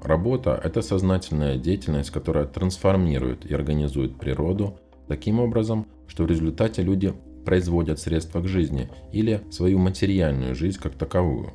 Работа– 0.04 0.60
это 0.64 0.82
сознательная 0.82 1.58
деятельность, 1.58 2.12
которая 2.12 2.46
трансформирует 2.46 3.46
и 3.46 3.54
организует 3.54 4.18
природу 4.18 4.80
таким 5.08 5.40
образом, 5.40 5.88
что 6.08 6.24
в 6.24 6.28
результате 6.28 6.82
люди 6.82 7.14
производят 7.48 8.00
средства 8.00 8.42
к 8.42 8.48
жизни 8.48 8.90
или 9.12 9.42
свою 9.50 9.80
материальную 9.80 10.54
жизнь 10.54 10.80
как 10.80 10.94
таковую. 10.94 11.54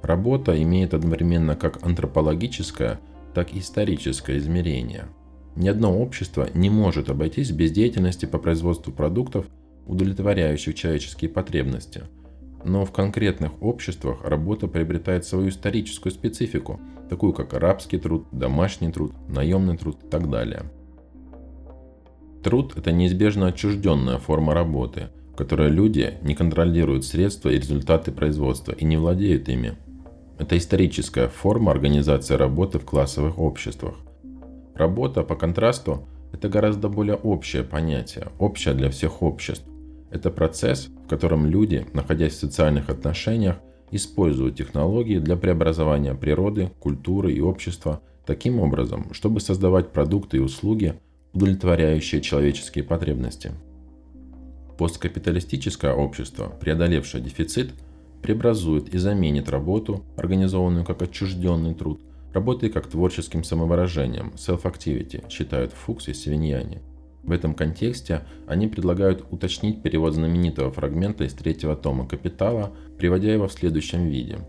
Работа 0.00 0.62
имеет 0.62 0.94
одновременно 0.94 1.56
как 1.56 1.84
антропологическое, 1.84 3.00
так 3.34 3.52
и 3.52 3.58
историческое 3.58 4.38
измерение– 4.38 5.08
ни 5.56 5.68
одно 5.68 5.98
общество 5.98 6.48
не 6.52 6.68
может 6.68 7.08
обойтись 7.08 7.50
без 7.50 7.72
деятельности 7.72 8.26
по 8.26 8.36
производству 8.36 8.92
продуктов, 8.92 9.46
удовлетворяющих 9.86 10.74
человеческие 10.74 11.30
потребности. 11.30 12.02
Но 12.62 12.84
в 12.84 12.92
конкретных 12.92 13.62
обществах 13.62 14.22
работа 14.22 14.68
приобретает 14.68 15.24
свою 15.24 15.48
историческую 15.48 16.12
специфику, 16.12 16.78
такую 17.08 17.32
как 17.32 17.54
рабский 17.54 17.98
труд, 17.98 18.26
домашний 18.32 18.92
труд, 18.92 19.14
наемный 19.28 19.78
труд 19.78 19.96
и 20.04 20.08
так 20.08 20.28
далее. 20.28 20.64
Труд– 22.46 22.74
это 22.76 22.92
неизбежно 22.92 23.48
отчужденная 23.48 24.18
форма 24.18 24.54
работы, 24.54 25.08
в 25.32 25.34
которой 25.34 25.68
люди 25.68 26.14
не 26.22 26.36
контролируют 26.36 27.04
средства 27.04 27.48
и 27.48 27.58
результаты 27.58 28.12
производства 28.12 28.70
и 28.70 28.84
не 28.84 28.96
владеют 28.96 29.48
ими. 29.48 29.76
Это 30.38 30.56
историческая 30.56 31.26
форма 31.26 31.72
организации 31.72 32.34
работы 32.34 32.78
в 32.78 32.84
классовых 32.84 33.40
обществах. 33.40 33.96
Работа, 34.76 35.24
по 35.24 35.34
контрасту, 35.34 36.06
это 36.32 36.48
гораздо 36.48 36.88
более 36.88 37.16
общее 37.16 37.64
понятие, 37.64 38.28
общее 38.38 38.74
для 38.74 38.90
всех 38.90 39.22
обществ. 39.22 39.66
Это 40.12 40.30
процесс, 40.30 40.88
в 41.04 41.08
котором 41.08 41.46
люди, 41.46 41.84
находясь 41.94 42.34
в 42.34 42.38
социальных 42.38 42.90
отношениях, 42.90 43.56
используют 43.90 44.54
технологии 44.54 45.18
для 45.18 45.34
преобразования 45.34 46.14
природы, 46.14 46.70
культуры 46.78 47.32
и 47.32 47.40
общества 47.40 48.02
таким 48.24 48.60
образом, 48.60 49.12
чтобы 49.14 49.40
создавать 49.40 49.90
продукты 49.90 50.36
и 50.36 50.40
услуги, 50.40 50.94
удовлетворяющие 51.36 52.20
человеческие 52.20 52.82
потребности. 52.82 53.52
Посткапиталистическое 54.78 55.92
общество, 55.92 56.52
преодолевшее 56.60 57.22
дефицит, 57.22 57.72
преобразует 58.22 58.92
и 58.92 58.98
заменит 58.98 59.48
работу, 59.48 60.04
организованную 60.16 60.84
как 60.84 61.02
отчужденный 61.02 61.74
труд, 61.74 62.00
Работает 62.36 62.74
как 62.74 62.86
творческим 62.86 63.44
самовыражением, 63.44 64.34
self-activity, 64.36 65.24
считают 65.30 65.72
Фукс 65.72 66.08
и 66.08 66.12
Севиньяне. 66.12 66.82
В 67.22 67.32
этом 67.32 67.54
контексте 67.54 68.24
они 68.46 68.66
предлагают 68.66 69.24
уточнить 69.30 69.82
перевод 69.82 70.12
знаменитого 70.12 70.70
фрагмента 70.70 71.24
из 71.24 71.32
третьего 71.32 71.74
тома 71.76 72.06
«Капитала», 72.06 72.74
приводя 72.98 73.32
его 73.32 73.48
в 73.48 73.54
следующем 73.54 74.08
виде. 74.08 74.40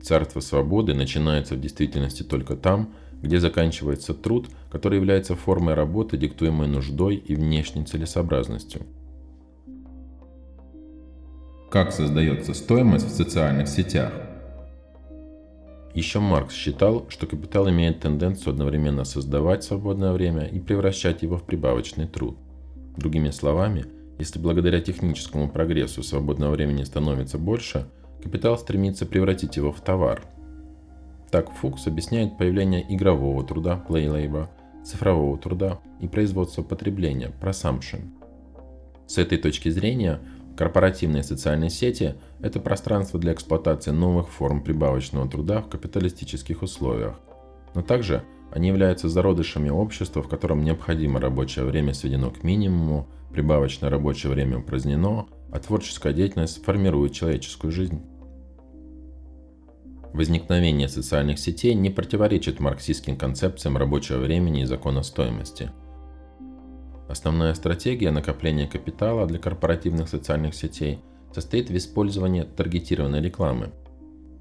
Царство 0.00 0.38
свободы 0.38 0.94
начинается 0.94 1.56
в 1.56 1.60
действительности 1.60 2.22
только 2.22 2.54
там, 2.54 2.94
где 3.24 3.40
заканчивается 3.40 4.12
труд, 4.12 4.48
который 4.70 4.96
является 4.96 5.34
формой 5.34 5.74
работы, 5.74 6.18
диктуемой 6.18 6.68
нуждой 6.68 7.16
и 7.16 7.34
внешней 7.34 7.84
целесообразностью. 7.84 8.82
Как 11.70 11.90
создается 11.90 12.52
стоимость 12.52 13.06
в 13.06 13.16
социальных 13.16 13.68
сетях? 13.68 14.12
Еще 15.94 16.20
Маркс 16.20 16.54
считал, 16.54 17.06
что 17.08 17.26
капитал 17.26 17.68
имеет 17.70 18.00
тенденцию 18.00 18.52
одновременно 18.52 19.04
создавать 19.04 19.64
свободное 19.64 20.12
время 20.12 20.44
и 20.46 20.60
превращать 20.60 21.22
его 21.22 21.38
в 21.38 21.44
прибавочный 21.44 22.06
труд. 22.06 22.36
Другими 22.96 23.30
словами, 23.30 23.86
если 24.18 24.38
благодаря 24.38 24.80
техническому 24.80 25.48
прогрессу 25.48 26.02
свободного 26.02 26.52
времени 26.52 26.84
становится 26.84 27.38
больше, 27.38 27.86
капитал 28.22 28.58
стремится 28.58 29.06
превратить 29.06 29.56
его 29.56 29.72
в 29.72 29.80
товар. 29.80 30.22
Так 31.30 31.50
Фукс 31.52 31.86
объясняет 31.86 32.38
появление 32.38 32.84
игрового 32.94 33.44
труда, 33.44 33.84
play 33.88 34.06
labor, 34.06 34.48
цифрового 34.84 35.38
труда 35.38 35.78
и 36.00 36.06
производства 36.06 36.62
потребления, 36.62 37.32
prosumption. 37.40 38.10
С 39.06 39.18
этой 39.18 39.38
точки 39.38 39.68
зрения, 39.68 40.20
корпоративные 40.56 41.22
социальные 41.22 41.70
сети– 41.70 42.14
это 42.40 42.60
пространство 42.60 43.18
для 43.18 43.32
эксплуатации 43.32 43.90
новых 43.90 44.28
форм 44.28 44.62
прибавочного 44.62 45.28
труда 45.28 45.60
в 45.60 45.68
капиталистических 45.68 46.62
условиях. 46.62 47.18
Но 47.74 47.82
также 47.82 48.22
они 48.52 48.68
являются 48.68 49.08
зародышами 49.08 49.68
общества, 49.68 50.22
в 50.22 50.28
котором 50.28 50.62
необходимое 50.62 51.20
рабочее 51.20 51.64
время 51.64 51.92
сведено 51.92 52.30
к 52.30 52.44
минимуму, 52.44 53.08
прибавочное 53.32 53.90
рабочее 53.90 54.30
время 54.32 54.58
упразднено, 54.58 55.26
а 55.50 55.58
творческая 55.58 56.12
деятельность 56.12 56.64
формирует 56.64 57.12
человеческую 57.12 57.72
жизнь. 57.72 58.00
Возникновение 60.14 60.88
социальных 60.88 61.40
сетей 61.40 61.74
не 61.74 61.90
противоречит 61.90 62.60
марксистским 62.60 63.16
концепциям 63.16 63.76
рабочего 63.76 64.18
времени 64.18 64.62
и 64.62 64.64
закона 64.64 65.02
стоимости. 65.02 65.72
Основная 67.08 67.52
стратегия 67.54 68.12
накопления 68.12 68.68
капитала 68.68 69.26
для 69.26 69.40
корпоративных 69.40 70.08
социальных 70.08 70.54
сетей 70.54 71.00
состоит 71.32 71.68
в 71.68 71.76
использовании 71.76 72.44
таргетированной 72.44 73.20
рекламы. 73.20 73.72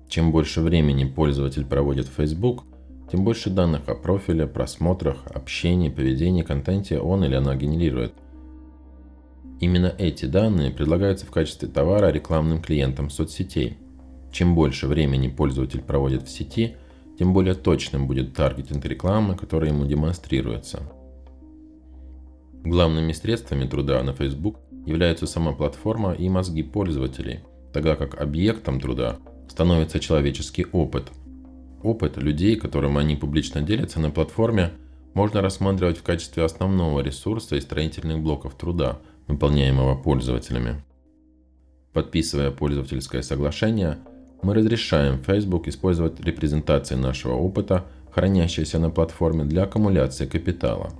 Чем 0.08 0.32
больше 0.32 0.62
времени 0.62 1.06
пользователь 1.06 1.65
проводит 1.65 2.08
в 2.08 2.13
Facebook, 2.13 2.65
тем 3.12 3.25
больше 3.25 3.50
данных 3.50 3.89
о 3.89 3.96
профиле, 3.96 4.46
просмотрах, 4.46 5.25
общении, 5.25 5.89
поведении, 5.89 6.44
контенте 6.44 7.00
он 7.00 7.24
или 7.24 7.34
она 7.34 7.56
генерирует. 7.56 8.13
Именно 9.60 9.92
эти 9.98 10.25
данные 10.25 10.70
предлагаются 10.70 11.25
в 11.25 11.32
качестве 11.32 11.68
товара 11.68 12.12
рекламным 12.12 12.62
клиентам 12.62 13.10
соцсетей. 13.10 13.80
Чем 14.34 14.56
больше 14.56 14.88
времени 14.88 15.30
пользователь 15.30 15.82
проводит 15.82 16.24
в 16.24 16.30
сети, 16.30 16.75
тем 17.18 17.34
более 17.34 17.54
точным 17.54 18.08
будет 18.08 18.34
таргетинг 18.34 18.84
рекламы, 18.84 19.38
которая 19.38 19.70
ему 19.70 19.86
демонстрируется. 19.86 20.82
Главными 22.66 23.13
средствами 23.13 23.66
труда 23.66 24.04
на 24.04 24.12
Facebook 24.12 24.60
являются 24.86 25.28
сама 25.28 25.54
платформа 25.54 26.12
и 26.12 26.28
мозги 26.28 26.63
пользователей, 26.63 27.40
тогда 27.72 27.96
как 27.96 28.20
объектом 28.20 28.82
труда 28.82 29.20
становится 29.48 30.02
человеческий 30.02 30.66
опыт– 30.74 31.10
Опыт 31.84 32.16
людей, 32.16 32.56
которым 32.56 32.98
они 32.98 33.18
публично 33.18 33.62
делятся 33.62 34.00
на 34.00 34.10
платформе, 34.10 34.72
можно 35.13 35.42
рассматривать 35.42 35.98
в 35.98 36.04
качестве 36.04 36.44
основного 36.44 37.02
ресурса 37.02 37.58
и 37.58 37.62
строительных 37.62 38.20
блоков 38.20 38.56
труда, 38.56 39.00
выполняемого 39.28 40.02
пользователями. 40.02 40.82
Подписывая 41.92 42.52
пользовательское 42.52 43.22
соглашение, 43.22 44.00
мы 44.43 44.53
разрешаем 44.53 45.23
Facebook 45.23 45.67
использовать 45.67 46.19
репрезентации 46.19 46.95
нашего 46.95 47.33
опыта, 47.33 47.86
хранящиеся 48.12 48.79
на 48.79 48.89
платформе 48.89 49.45
для 49.45 49.63
аккумуляции 49.63 50.25
капитала. 50.25 50.91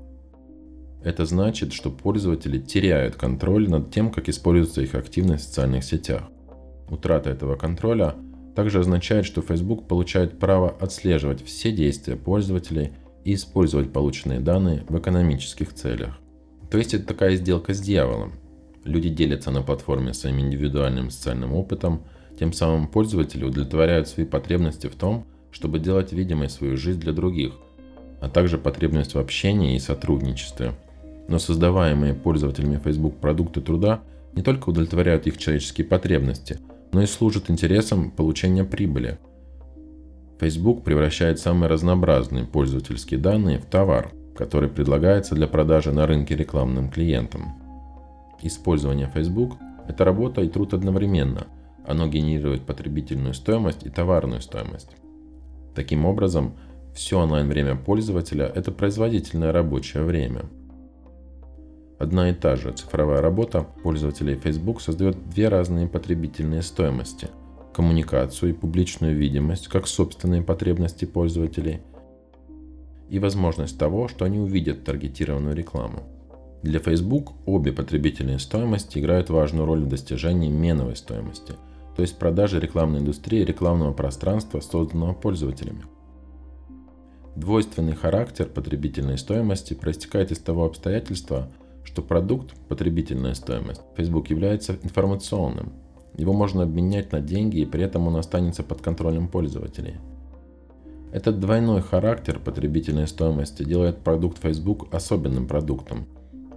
Это 1.04 1.26
значит, 1.26 1.74
что 1.74 1.92
пользователи 1.92 2.58
теряют 2.58 3.16
контроль 3.16 3.70
над 3.70 3.92
тем, 3.92 4.12
как 4.12 4.30
используется 4.30 4.82
их 4.82 4.96
активность 4.96 5.44
в 5.44 5.48
социальных 5.48 5.84
сетях. 5.84 6.24
Утрата 6.90 7.30
этого 7.30 7.56
контроля– 7.56 8.16
также 8.56 8.80
означает, 8.80 9.26
что 9.26 9.42
Facebook 9.42 9.88
получает 9.88 10.40
право 10.40 10.76
отслеживать 10.80 11.44
все 11.44 11.72
действия 11.72 12.16
пользователей 12.16 12.92
и 13.24 13.34
использовать 13.34 13.92
полученные 13.92 14.40
данные 14.40 14.84
в 14.88 14.98
экономических 14.98 15.74
целях. 15.74 16.20
То 16.70 16.78
есть 16.78 16.94
это 16.94 17.06
такая 17.06 17.36
сделка 17.36 17.74
с 17.74 17.80
дьяволом. 17.80 18.34
Люди 18.84 19.10
делятся 19.10 19.50
на 19.52 19.62
платформе 19.62 20.14
своим 20.14 20.40
индивидуальным 20.40 21.10
социальным 21.10 21.54
опытом, 21.54 22.04
тем 22.40 22.54
самым 22.54 22.88
пользователи 22.88 23.44
удовлетворяют 23.44 24.08
свои 24.08 24.26
потребности 24.26 24.88
в 24.88 24.96
том, 24.96 25.26
чтобы 25.52 25.80
делать 25.80 26.14
видимой 26.14 26.50
свою 26.50 26.78
жизнь 26.78 27.00
для 27.00 27.14
других, 27.14 27.54
а 28.22 28.30
также 28.30 28.58
потребность 28.58 29.14
в 29.14 29.20
общении 29.20 29.76
и 29.76 29.80
сотрудничестве. 29.80 30.74
Но 31.28 31.40
создаваемые 31.40 32.14
пользователями 32.14 32.82
Facebook 32.84 33.18
продукты 33.18 33.62
труда 33.62 34.02
не 34.34 34.42
только 34.42 34.70
удовлетворяют 34.70 35.28
их 35.28 35.38
человеческие 35.38 35.86
потребности– 35.86 36.60
но 36.94 37.02
и 37.02 37.08
служит 37.08 37.50
интересам 37.50 38.12
получения 38.12 38.64
прибыли. 38.64 39.18
Facebook 40.40 40.84
превращает 40.84 41.40
самые 41.40 41.70
разнообразные 41.70 42.46
пользовательские 42.46 43.20
данные 43.20 43.60
в 43.60 43.66
товар, 43.66 44.12
который 44.38 44.70
предлагается 44.70 45.36
для 45.36 45.48
продажи 45.48 45.92
на 45.92 46.06
рынке 46.06 46.36
рекламным 46.36 46.90
клиентам. 46.90 47.56
Использование 48.42 49.10
Facebook– 49.14 49.58
это 49.88 50.06
работа 50.06 50.42
и 50.42 50.50
труд 50.50 50.74
одновременно. 50.74 51.48
Оно 51.86 52.08
генерирует 52.08 52.66
потребительную 52.66 53.34
стоимость 53.34 53.86
и 53.86 53.90
товарную 53.90 54.42
стоимость. 54.42 54.96
Таким 55.76 56.06
образом, 56.06 56.54
все 56.94 57.20
онлайн-время 57.20 57.76
пользователя– 57.76 58.46
это 58.56 58.72
производительное 58.72 59.52
рабочее 59.52 60.04
время– 60.04 60.46
Одна 62.04 62.30
и 62.30 62.34
та 62.34 62.58
же 62.58 62.74
цифровая 62.74 63.22
работа 63.22 63.66
пользователей 63.82 64.36
Facebook 64.36 64.82
создает 64.82 65.30
две 65.30 65.48
разные 65.48 65.88
потребительные 65.88 66.62
стоимости– 66.62 67.30
коммуникацию 67.74 68.50
и 68.50 68.54
публичную 68.54 69.16
видимость 69.16 69.70
как 69.70 69.88
собственные 69.88 70.42
потребности 70.42 71.06
пользователей 71.06 71.80
и 73.10 73.20
возможность 73.20 73.80
того, 73.80 74.10
что 74.10 74.26
они 74.26 74.38
увидят 74.38 74.84
таргетированную 74.84 75.56
рекламу. 75.56 76.04
Для 76.62 76.80
Facebook 76.80 77.32
обе 77.46 77.72
потребительные 77.72 78.40
стоимости 78.40 78.98
играют 78.98 79.30
важную 79.30 79.66
роль 79.66 79.86
в 79.86 79.88
достижении 79.88 80.50
меновой 80.50 80.98
стоимости, 80.98 81.54
то 81.96 82.02
есть 82.02 82.18
продажи 82.18 82.60
рекламной 82.60 83.00
индустрии 83.00 83.44
рекламного 83.44 83.94
пространства, 83.94 84.60
созданного 84.60 85.14
пользователями. 85.14 85.84
Двойственный 87.36 87.96
характер 87.96 88.48
потребительной 88.48 89.18
стоимости 89.18 89.74
проистекает 89.74 90.32
из 90.32 90.40
того 90.40 90.66
обстоятельства, 90.66 91.50
что 91.84 92.02
продукт, 92.02 92.54
потребительная 92.68 93.34
стоимость, 93.34 93.82
Facebook 93.98 94.30
является 94.30 94.78
информационным. 94.84 95.74
Его 96.16 96.34
можно 96.34 96.64
обменять 96.64 97.12
на 97.12 97.22
деньги, 97.22 97.60
и 97.60 97.66
при 97.66 97.84
этом 97.84 98.08
он 98.08 98.18
останется 98.18 98.62
под 98.62 98.82
контролем 98.82 99.28
пользователей. 99.28 99.96
Этот 101.12 101.40
двойной 101.40 101.82
характер 101.82 102.40
потребительной 102.40 103.08
стоимости 103.08 103.64
делает 103.64 104.00
продукт 104.00 104.40
Facebook 104.40 104.94
особенным 104.94 105.48
продуктом. 105.48 106.06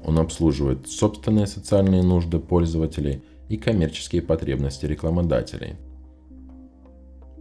Он 0.05 0.19
обслуживает 0.19 0.89
собственные 0.89 1.47
социальные 1.47 2.03
нужды 2.03 2.39
пользователей 2.39 3.23
и 3.49 3.57
коммерческие 3.57 4.23
потребности 4.23 4.87
рекламодателей. 4.87 5.77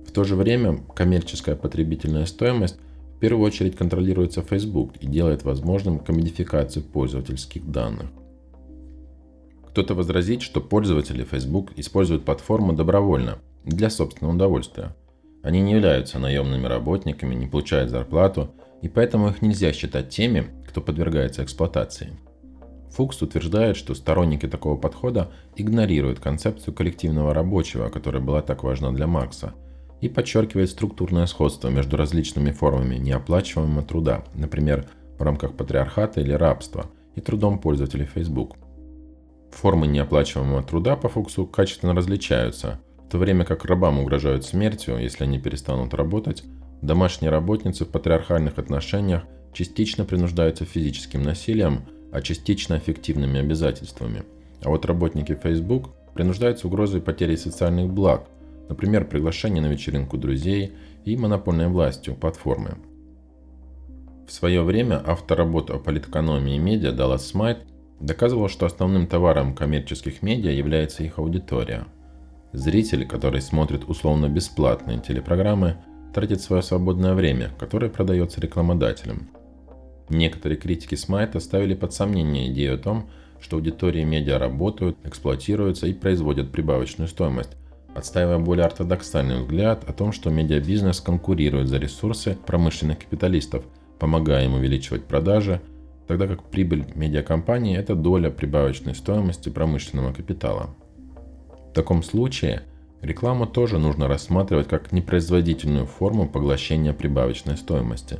В 0.08 0.12
то 0.12 0.24
же 0.24 0.36
время 0.36 0.78
коммерческая 0.96 1.56
потребительная 1.56 2.26
стоимость 2.26 2.78
в 3.16 3.20
первую 3.20 3.46
очередь 3.46 3.76
контролируется 3.76 4.42
Facebook 4.42 4.98
и 4.98 5.08
делает 5.08 5.44
возможным 5.44 6.00
комедификацию 6.00 6.84
пользовательских 6.84 7.70
данных. 7.70 8.08
Кто-то 9.70 9.94
возразит, 9.94 10.42
что 10.42 10.62
пользователи 10.62 11.24
Facebook 11.24 11.72
используют 11.76 12.24
платформу 12.24 12.74
добровольно, 12.74 13.40
для 13.66 13.90
собственного 13.90 14.36
удовольствия. 14.36 14.96
Они 15.42 15.60
не 15.62 15.74
являются 15.74 16.20
наемными 16.20 16.66
работниками, 16.66 17.36
не 17.36 17.48
получают 17.48 17.90
зарплату, 17.90 18.52
и 18.82 18.88
поэтому 18.88 19.30
их 19.30 19.42
нельзя 19.42 19.74
считать 19.74 20.10
теми, 20.10 20.48
кто 20.68 20.82
подвергается 20.82 21.44
эксплуатации. 21.44 22.18
Фукс 22.96 23.22
утверждает, 23.22 23.78
что 23.78 23.94
сторонники 23.94 24.48
такого 24.48 24.78
подхода 24.78 25.32
игнорируют 25.56 26.20
концепцию 26.20 26.74
коллективного 26.74 27.34
рабочего, 27.34 27.90
которая 27.90 28.22
была 28.22 28.42
так 28.42 28.64
важна 28.64 28.92
для 28.92 29.08
Маркса– 29.08 29.54
и 30.02 30.10
подчеркивает 30.10 30.70
структурное 30.70 31.26
сходство 31.26 31.70
между 31.70 31.98
различными 31.98 32.52
формами 32.52 32.96
неоплачиваемого 32.96 33.84
труда, 33.84 34.24
например, 34.34 34.88
в 35.18 35.22
рамках 35.24 35.56
патриархата 35.56 36.22
или 36.22 36.34
рабства, 36.34 36.88
и 37.16 37.22
трудом 37.22 37.60
пользователей 37.60 38.06
Facebook. 38.06 38.56
Формы 39.52 39.88
неоплачиваемого 39.88 40.64
труда 40.64 40.96
по 40.96 41.08
Фуксу 41.08 41.48
качественно 41.48 41.94
различаются, 41.94 42.80
в 43.08 43.12
то 43.12 43.18
время 43.18 43.46
как 43.46 43.64
рабам 43.66 44.00
угрожают 44.00 44.46
смертью, 44.46 44.98
если 44.98 45.24
они 45.24 45.40
перестанут 45.40 45.94
работать, 45.94 46.44
домашние 46.82 47.32
работницы 47.32 47.86
в 47.86 47.90
патриархальных 47.90 48.60
отношениях 48.60 49.24
частично 49.54 50.04
принуждаются 50.04 50.66
физическим 50.66 51.24
насилием, 51.24 51.86
а 52.16 52.22
частично 52.22 52.78
эффективными 52.78 53.42
обязательствами. 53.42 54.24
А 54.64 54.70
вот 54.70 54.86
работники 54.86 55.36
Facebook 55.36 55.90
принуждаются 56.14 56.68
угрозой 56.68 57.02
потери 57.02 57.36
социальных 57.36 57.90
благ, 57.90 58.30
например, 58.70 59.06
приглашение 59.06 59.62
на 59.62 59.68
вечеринку 59.68 60.18
друзей 60.18 60.72
и 61.04 61.18
монопольной 61.18 61.68
властью 61.68 62.16
платформы. 62.16 62.78
В 64.26 64.32
свое 64.32 64.64
время 64.64 65.04
автор 65.06 65.40
работы 65.40 65.74
о 65.74 65.80
политэкономии 65.80 66.58
медиа 66.58 66.94
Даллас 66.94 67.28
Смайт 67.28 67.60
доказывал, 68.00 68.48
что 68.48 68.66
основным 68.66 69.08
товаром 69.08 69.54
коммерческих 69.54 70.22
медиа 70.22 70.52
является 70.52 71.04
их 71.04 71.20
аудитория. 71.20 71.86
Зритель, 72.54 73.06
который 73.06 73.42
смотрит 73.42 73.90
условно 73.90 74.30
бесплатные 74.30 75.02
телепрограммы, 75.02 75.76
тратит 76.14 76.40
свое 76.40 76.62
свободное 76.62 77.14
время, 77.14 77.52
которое 77.60 77.90
продается 77.90 78.40
рекламодателям. 78.40 79.28
Некоторые 80.10 80.58
критики 80.58 80.96
Смайта 80.96 81.40
ставили 81.40 81.74
под 81.74 81.94
сомнение 81.94 82.52
идею 82.52 82.76
о 82.76 82.78
том, 82.78 83.10
что 83.42 83.58
аудитории 83.58 84.04
медиа 84.04 84.40
работают, 84.40 84.98
эксплуатируются 85.04 85.88
и 85.88 85.94
производят 85.94 86.52
прибавочную 86.52 87.08
стоимость, 87.08 87.56
отстаивая 87.94 88.40
более 88.40 88.66
ортодоксальный 88.66 89.42
взгляд 89.42 89.84
о 89.88 89.94
том, 89.94 90.12
что 90.12 90.30
медиабизнес 90.30 91.00
конкурирует 91.02 91.68
за 91.68 91.78
ресурсы 91.78 92.38
промышленных 92.46 93.00
капиталистов, 93.00 93.64
помогая 94.00 94.46
им 94.46 94.56
увеличивать 94.56 95.06
продажи, 95.06 95.62
тогда 96.08 96.28
как 96.28 96.44
прибыль 96.44 96.86
медиакомпании– 96.96 97.78
это 97.78 97.96
доля 97.96 98.30
прибавочной 98.30 98.96
стоимости 98.96 99.50
промышленного 99.50 100.14
капитала. 100.14 100.76
В 101.72 101.74
таком 101.74 102.04
случае 102.04 102.64
рекламу 103.02 103.48
тоже 103.48 103.80
нужно 103.80 104.08
рассматривать 104.08 104.68
как 104.68 104.92
непроизводительную 104.92 105.86
форму 105.88 106.28
поглощения 106.28 106.94
прибавочной 106.94 107.58
стоимости. 107.58 108.20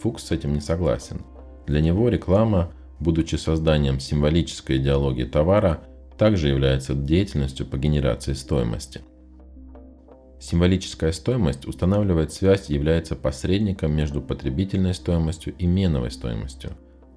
Фукс 0.00 0.24
с 0.26 0.30
этим 0.30 0.54
не 0.54 0.60
согласен. 0.60 1.22
Для 1.66 1.80
него 1.80 2.08
реклама, 2.08 2.72
будучи 3.00 3.36
созданием 3.36 4.00
символической 4.00 4.78
идеологии 4.78 5.24
товара, 5.24 5.80
также 6.16 6.48
является 6.48 6.94
деятельностью 6.94 7.66
по 7.66 7.76
генерации 7.76 8.32
стоимости. 8.32 9.00
Символическая 10.40 11.12
стоимость 11.12 11.66
устанавливает 11.66 12.32
связь 12.32 12.70
и 12.70 12.74
является 12.74 13.16
посредником 13.16 13.92
между 13.92 14.20
потребительной 14.22 14.94
стоимостью 14.94 15.54
и 15.58 15.66
меновой 15.66 16.10
стоимостью. 16.10 16.70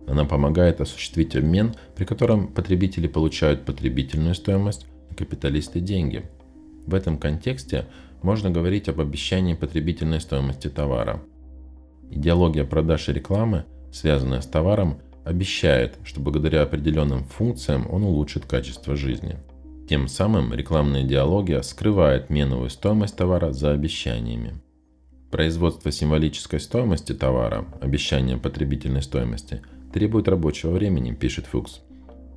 Она 0.08 0.26
помогает 0.26 0.82
осуществить 0.82 1.36
обмен, 1.36 1.76
при 1.96 2.06
котором 2.06 2.48
потребители 2.48 3.08
получают 3.08 3.64
потребительную 3.64 4.34
стоимость, 4.34 4.88
а 5.10 5.14
капиталисты– 5.14 5.80
деньги. 5.82 6.24
В 6.88 6.96
этом 6.96 7.20
контексте 7.20 7.86
можно 8.24 8.50
говорить 8.50 8.90
об 8.90 9.00
обещании 9.00 9.54
потребительной 9.54 10.20
стоимости 10.20 10.68
товара. 10.68 11.22
Идеология 12.12 12.66
продаж 12.66 13.08
и 13.08 13.14
рекламы, 13.14 13.64
связанная 13.92 14.42
с 14.42 14.46
товаром, 14.46 15.00
обещает, 15.24 15.98
что 16.04 16.20
благодаря 16.20 16.64
определенным 16.64 17.24
функциям 17.24 17.88
он 17.90 18.04
улучшит 18.04 18.46
качество 18.46 18.98
жизни. 18.98 19.38
Тем 19.88 20.10
самым 20.10 20.54
рекламная 20.54 21.04
идеология 21.04 21.62
скрывает 21.62 22.30
меновую 22.30 22.70
стоимость 22.70 23.16
товара 23.16 23.54
за 23.54 23.72
обещаниями. 23.72 24.56
Производство 25.32 25.90
символической 25.90 26.60
стоимости 26.60 27.14
товара, 27.14 27.66
обещание 27.80 28.38
потребительной 28.38 29.02
стоимости, 29.02 29.62
требует 29.94 30.28
рабочего 30.28 30.72
времени, 30.72 31.14
пишет 31.14 31.46
Фукс. 31.46 31.80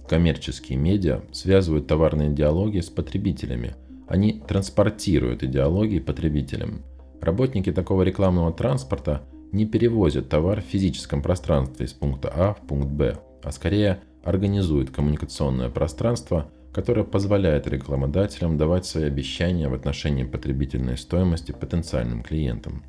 Коммерческие 0.08 0.78
медиа 0.78 1.22
связывают 1.32 1.88
товарные 1.88 2.30
идеологии 2.30 2.80
с 2.80 2.90
потребителями. 2.90 3.74
Они 4.06 4.40
транспортируют 4.46 5.42
идеологии 5.42 5.98
потребителям. 5.98 6.82
Работники 7.20 7.72
такого 7.72 8.02
рекламного 8.02 8.52
транспорта 8.52 9.22
не 9.54 9.66
перевозят 9.66 10.28
товар 10.28 10.60
в 10.60 10.64
физическом 10.64 11.22
пространстве 11.22 11.86
из 11.86 11.92
пункта 11.92 12.30
А 12.34 12.54
в 12.54 12.66
пункт 12.66 12.88
Б, 12.88 13.18
а 13.42 13.52
скорее 13.52 14.00
организуют 14.24 14.90
коммуникационное 14.90 15.70
пространство, 15.70 16.50
которое 16.72 17.04
позволяет 17.04 17.68
рекламодателям 17.68 18.58
давать 18.58 18.84
свои 18.84 19.04
обещания 19.04 19.68
в 19.68 19.74
отношении 19.74 20.24
потребительной 20.24 20.98
стоимости 20.98 21.52
потенциальным 21.52 22.24
клиентам. 22.24 22.82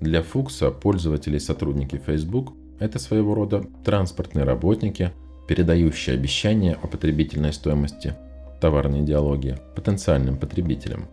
Для 0.00 0.22
Фукса 0.22 0.70
пользователи 0.70 1.36
и 1.36 1.40
сотрудники 1.40 2.00
Facebook– 2.04 2.54
это 2.78 2.98
своего 2.98 3.34
рода 3.34 3.66
транспортные 3.84 4.46
работники, 4.46 5.12
передающие 5.46 6.14
обещания 6.14 6.78
о 6.82 6.86
потребительной 6.86 7.52
стоимости 7.52 8.14
товарной 8.62 9.00
идеологии 9.00 9.58
потенциальным 9.76 10.38
потребителям. 10.38 11.08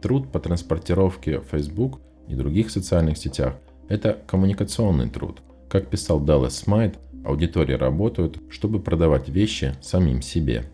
Труд 0.00 0.30
по 0.30 0.38
транспортировке 0.38 1.42
Facebook 1.50 2.00
и 2.28 2.34
других 2.34 2.70
социальных 2.70 3.18
сетях– 3.18 3.54
это 3.88 4.18
коммуникационный 4.26 5.08
труд. 5.08 5.42
Как 5.68 5.88
писал 5.88 6.20
Даллас 6.20 6.56
Смайт, 6.56 6.98
аудитории 7.24 7.74
работают, 7.74 8.38
чтобы 8.50 8.80
продавать 8.80 9.28
вещи 9.28 9.74
самим 9.80 10.22
себе. 10.22 10.64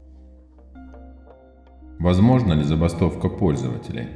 Возможно 1.99 2.53
ли 2.53 2.63
забастовка 2.63 3.29
пользователей? 3.29 4.09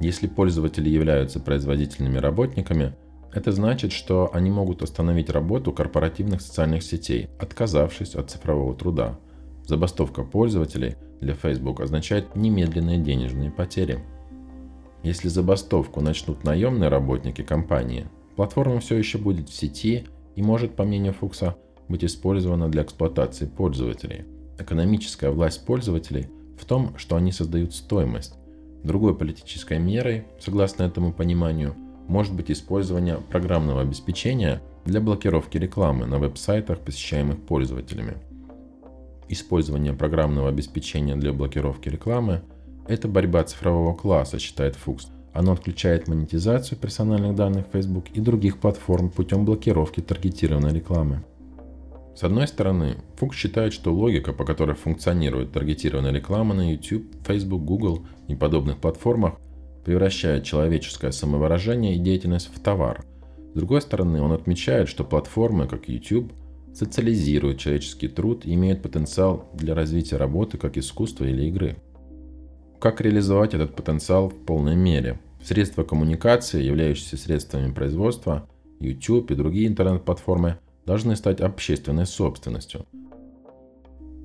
Если 0.00 0.26
пользователи 0.26 0.88
являются 0.88 1.40
производительными 1.40 2.18
работниками, 2.18 2.94
это 3.32 3.52
значит, 3.52 3.92
что 3.92 4.30
они 4.32 4.50
могут 4.50 4.82
остановить 4.82 5.30
работу 5.30 5.72
корпоративных 5.72 6.40
социальных 6.40 6.82
сетей, 6.82 7.30
отказавшись 7.38 8.14
от 8.14 8.30
цифрового 8.30 8.74
труда. 8.74 9.18
Забастовка 9.66 10.22
пользователей 10.22 10.96
для 11.20 11.34
Facebook 11.34 11.80
означает 11.80 12.36
немедленные 12.36 12.98
денежные 12.98 13.50
потери– 13.50 14.04
если 15.08 15.28
забастовку 15.28 16.00
начнут 16.02 16.44
наемные 16.44 16.90
работники 16.90 17.42
компании, 17.42 18.06
платформа 18.36 18.78
все 18.80 18.96
еще 18.96 19.16
будет 19.16 19.48
в 19.48 19.54
сети 19.54 20.04
и 20.36 20.42
может, 20.42 20.76
по 20.76 20.84
мнению 20.84 21.14
Фукса, 21.14 21.56
быть 21.88 22.04
использована 22.04 22.68
для 22.68 22.82
эксплуатации 22.82 23.46
пользователей. 23.46 24.26
Экономическая 24.58 25.30
власть 25.30 25.64
пользователей 25.64 26.28
в 26.60 26.66
том, 26.66 26.96
что 26.98 27.16
они 27.16 27.32
создают 27.32 27.74
стоимость. 27.74 28.34
Другой 28.84 29.16
политической 29.16 29.78
мерой, 29.78 30.24
согласно 30.38 30.82
этому 30.82 31.12
пониманию, 31.12 31.74
может 32.06 32.34
быть 32.34 32.50
использование 32.50 33.16
программного 33.16 33.80
обеспечения 33.80 34.60
для 34.84 35.00
блокировки 35.00 35.56
рекламы 35.56 36.06
на 36.06 36.18
веб-сайтах, 36.18 36.80
посещаемых 36.80 37.40
пользователями. 37.40 38.18
Использование 39.28 39.94
программного 39.94 40.48
обеспечения 40.48 41.16
для 41.16 41.32
блокировки 41.32 41.88
рекламы– 41.88 42.42
это 42.88 43.06
борьба 43.06 43.44
цифрового 43.44 43.94
класса, 43.94 44.38
считает 44.38 44.74
Фукс. 44.76 45.08
Оно 45.32 45.52
отключает 45.52 46.08
монетизацию 46.08 46.78
персональных 46.78 47.34
данных 47.36 47.66
Facebook 47.72 48.06
и 48.14 48.20
других 48.20 48.58
платформ 48.58 49.10
путем 49.10 49.44
блокировки 49.44 50.00
таргетированной 50.00 50.72
рекламы. 50.72 51.22
С 52.16 52.24
одной 52.24 52.48
стороны, 52.48 52.96
Фукс 53.16 53.36
считает, 53.36 53.72
что 53.72 53.94
логика, 53.94 54.32
по 54.32 54.44
которой 54.44 54.74
функционирует 54.74 55.52
таргетированная 55.52 56.12
реклама 56.12 56.54
на 56.54 56.72
YouTube, 56.72 57.06
Facebook, 57.24 57.62
Google 57.62 58.06
и 58.26 58.34
подобных 58.34 58.78
платформах, 58.78 59.34
превращает 59.84 60.42
человеческое 60.42 61.12
самовыражение 61.12 61.94
и 61.94 62.00
деятельность 62.00 62.50
в 62.52 62.58
товар. 62.58 63.04
С 63.54 63.56
другой 63.56 63.82
стороны, 63.82 64.20
он 64.20 64.32
отмечает, 64.32 64.88
что 64.88 65.04
платформы, 65.04 65.68
как 65.68 65.88
YouTube, 65.88 66.32
социализируют 66.74 67.58
человеческий 67.58 68.08
труд 68.08 68.44
и 68.44 68.54
имеют 68.54 68.82
потенциал 68.82 69.48
для 69.54 69.74
развития 69.74 70.16
работы 70.16 70.58
как 70.58 70.76
искусства 70.76 71.24
или 71.24 71.44
игры. 71.46 71.76
Как 72.80 73.00
реализовать 73.00 73.54
этот 73.54 73.74
потенциал 73.74 74.28
в 74.28 74.36
полной 74.36 74.76
мере? 74.76 75.18
Средства 75.42 75.82
коммуникации, 75.82 76.62
являющиеся 76.62 77.16
средствами 77.16 77.72
производства, 77.72 78.46
YouTube 78.78 79.32
и 79.32 79.34
другие 79.34 79.66
интернет-платформы 79.66 80.58
должны 80.86 81.16
стать 81.16 81.40
общественной 81.40 82.06
собственностью. 82.06 82.86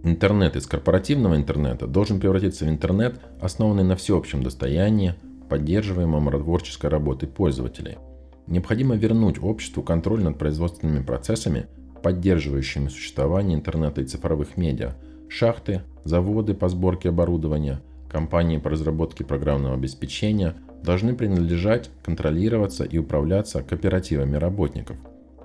Интернет 0.04 0.56
из 0.56 0.68
корпоративного 0.68 1.36
интернета 1.36 1.88
должен 1.88 2.20
превратиться 2.20 2.66
в 2.66 2.70
интернет, 2.70 3.20
основанный 3.42 3.84
на 3.84 3.96
всеобщем 3.96 4.44
достоянии, 4.44 5.16
поддерживаемом 5.50 6.30
творческой 6.30 6.92
работой 6.92 7.28
пользователей. 7.30 7.98
Необходимо 8.46 8.96
вернуть 8.96 9.42
обществу 9.42 9.82
контроль 9.82 10.22
над 10.22 10.38
производственными 10.38 11.04
процессами, 11.04 11.66
поддерживающими 12.04 12.90
существование 12.90 13.58
интернета 13.58 14.02
и 14.02 14.06
цифровых 14.06 14.58
медиа, 14.58 14.94
шахты, 15.28 15.82
заводы 16.04 16.54
по 16.54 16.70
сборке 16.70 17.10
оборудования– 17.10 17.82
компании 18.14 18.60
по 18.60 18.70
разработке 18.70 19.26
программного 19.26 19.74
обеспечения 19.76 20.56
должны 20.84 21.16
принадлежать, 21.16 21.90
контролироваться 22.04 22.84
и 22.84 23.00
управляться 23.00 23.64
кооперативами 23.64 24.38
работников. 24.38 24.98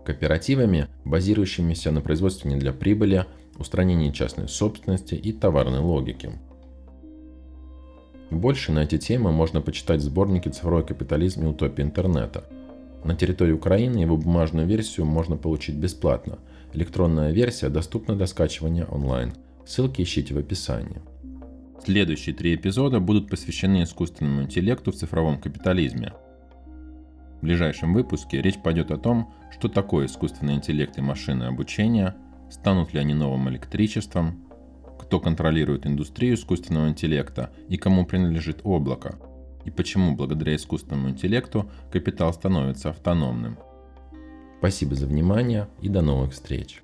Кооперативами, 0.05 0.87
базирующимися 1.05 1.91
на 1.91 2.01
производстве 2.03 2.51
не 2.51 2.59
для 2.59 2.73
прибыли, 2.73 3.25
устранении 3.59 4.11
частной 4.11 4.49
собственности 4.49 5.15
и 5.15 5.33
товарной 5.33 5.81
логики. 5.81 6.31
Больше 8.31 8.73
на 8.73 8.81
эти 8.81 8.99
темы 8.99 9.33
можно 9.33 9.63
почитать 9.63 10.01
в 10.01 10.05
сборнике 10.05 10.51
«Цифровой 10.51 10.85
капитализм 10.85 11.45
и 11.45 11.49
утопия 11.49 11.83
интернета». 11.83 12.45
На 13.03 13.15
территории 13.15 13.53
Украины 13.53 13.99
его 13.99 14.17
бумажную 14.17 14.67
версию 14.67 15.07
можно 15.07 15.37
получить 15.37 15.77
бесплатно. 15.77 16.39
Электронная 16.75 17.33
версия 17.33 17.71
доступна 17.71 18.15
для 18.15 18.27
скачивания 18.27 18.85
онлайн. 18.85 19.33
Ссылки 19.65 20.03
ищите 20.03 20.35
в 20.35 20.39
описании. 20.39 21.01
Следующие 21.85 22.35
три 22.35 22.55
эпизода 22.55 23.01
будут 23.01 23.31
посвящены 23.31 23.83
искусственному 23.83 24.43
интеллекту 24.43 24.93
в 24.93 24.97
цифровом 24.97 25.41
капитализме. 25.41 26.13
В 27.39 27.43
ближайшем 27.43 27.95
выпуске 27.95 28.43
речь 28.43 28.61
пойдет 28.61 28.91
о 28.91 28.99
том, 28.99 29.33
что 29.51 29.69
такое 29.69 30.07
искусственный 30.07 30.55
интеллект 30.55 30.99
и 30.99 31.01
машинное 31.01 31.49
обучение, 31.49 32.17
станут 32.51 32.93
ли 32.93 33.01
они 33.01 33.15
новым 33.15 33.49
электричеством, 33.49 34.45
кто 34.99 35.21
контролирует 35.21 35.87
индустрию 35.87 36.35
искусственного 36.35 36.89
интеллекта 36.89 37.51
и 37.69 37.77
кому 37.77 38.05
принадлежит 38.05 38.61
облако, 38.65 39.17
и 39.65 39.71
почему 39.71 40.17
благодаря 40.17 40.57
искусственному 40.57 41.11
интеллекту 41.11 41.71
капитал 41.93 42.33
становится 42.33 42.91
автономным. 42.91 43.57
Спасибо 44.59 44.97
за 44.97 45.07
внимание 45.07 45.69
и 45.81 45.89
до 45.89 46.03
новых 46.03 46.33
встреч. 46.33 46.83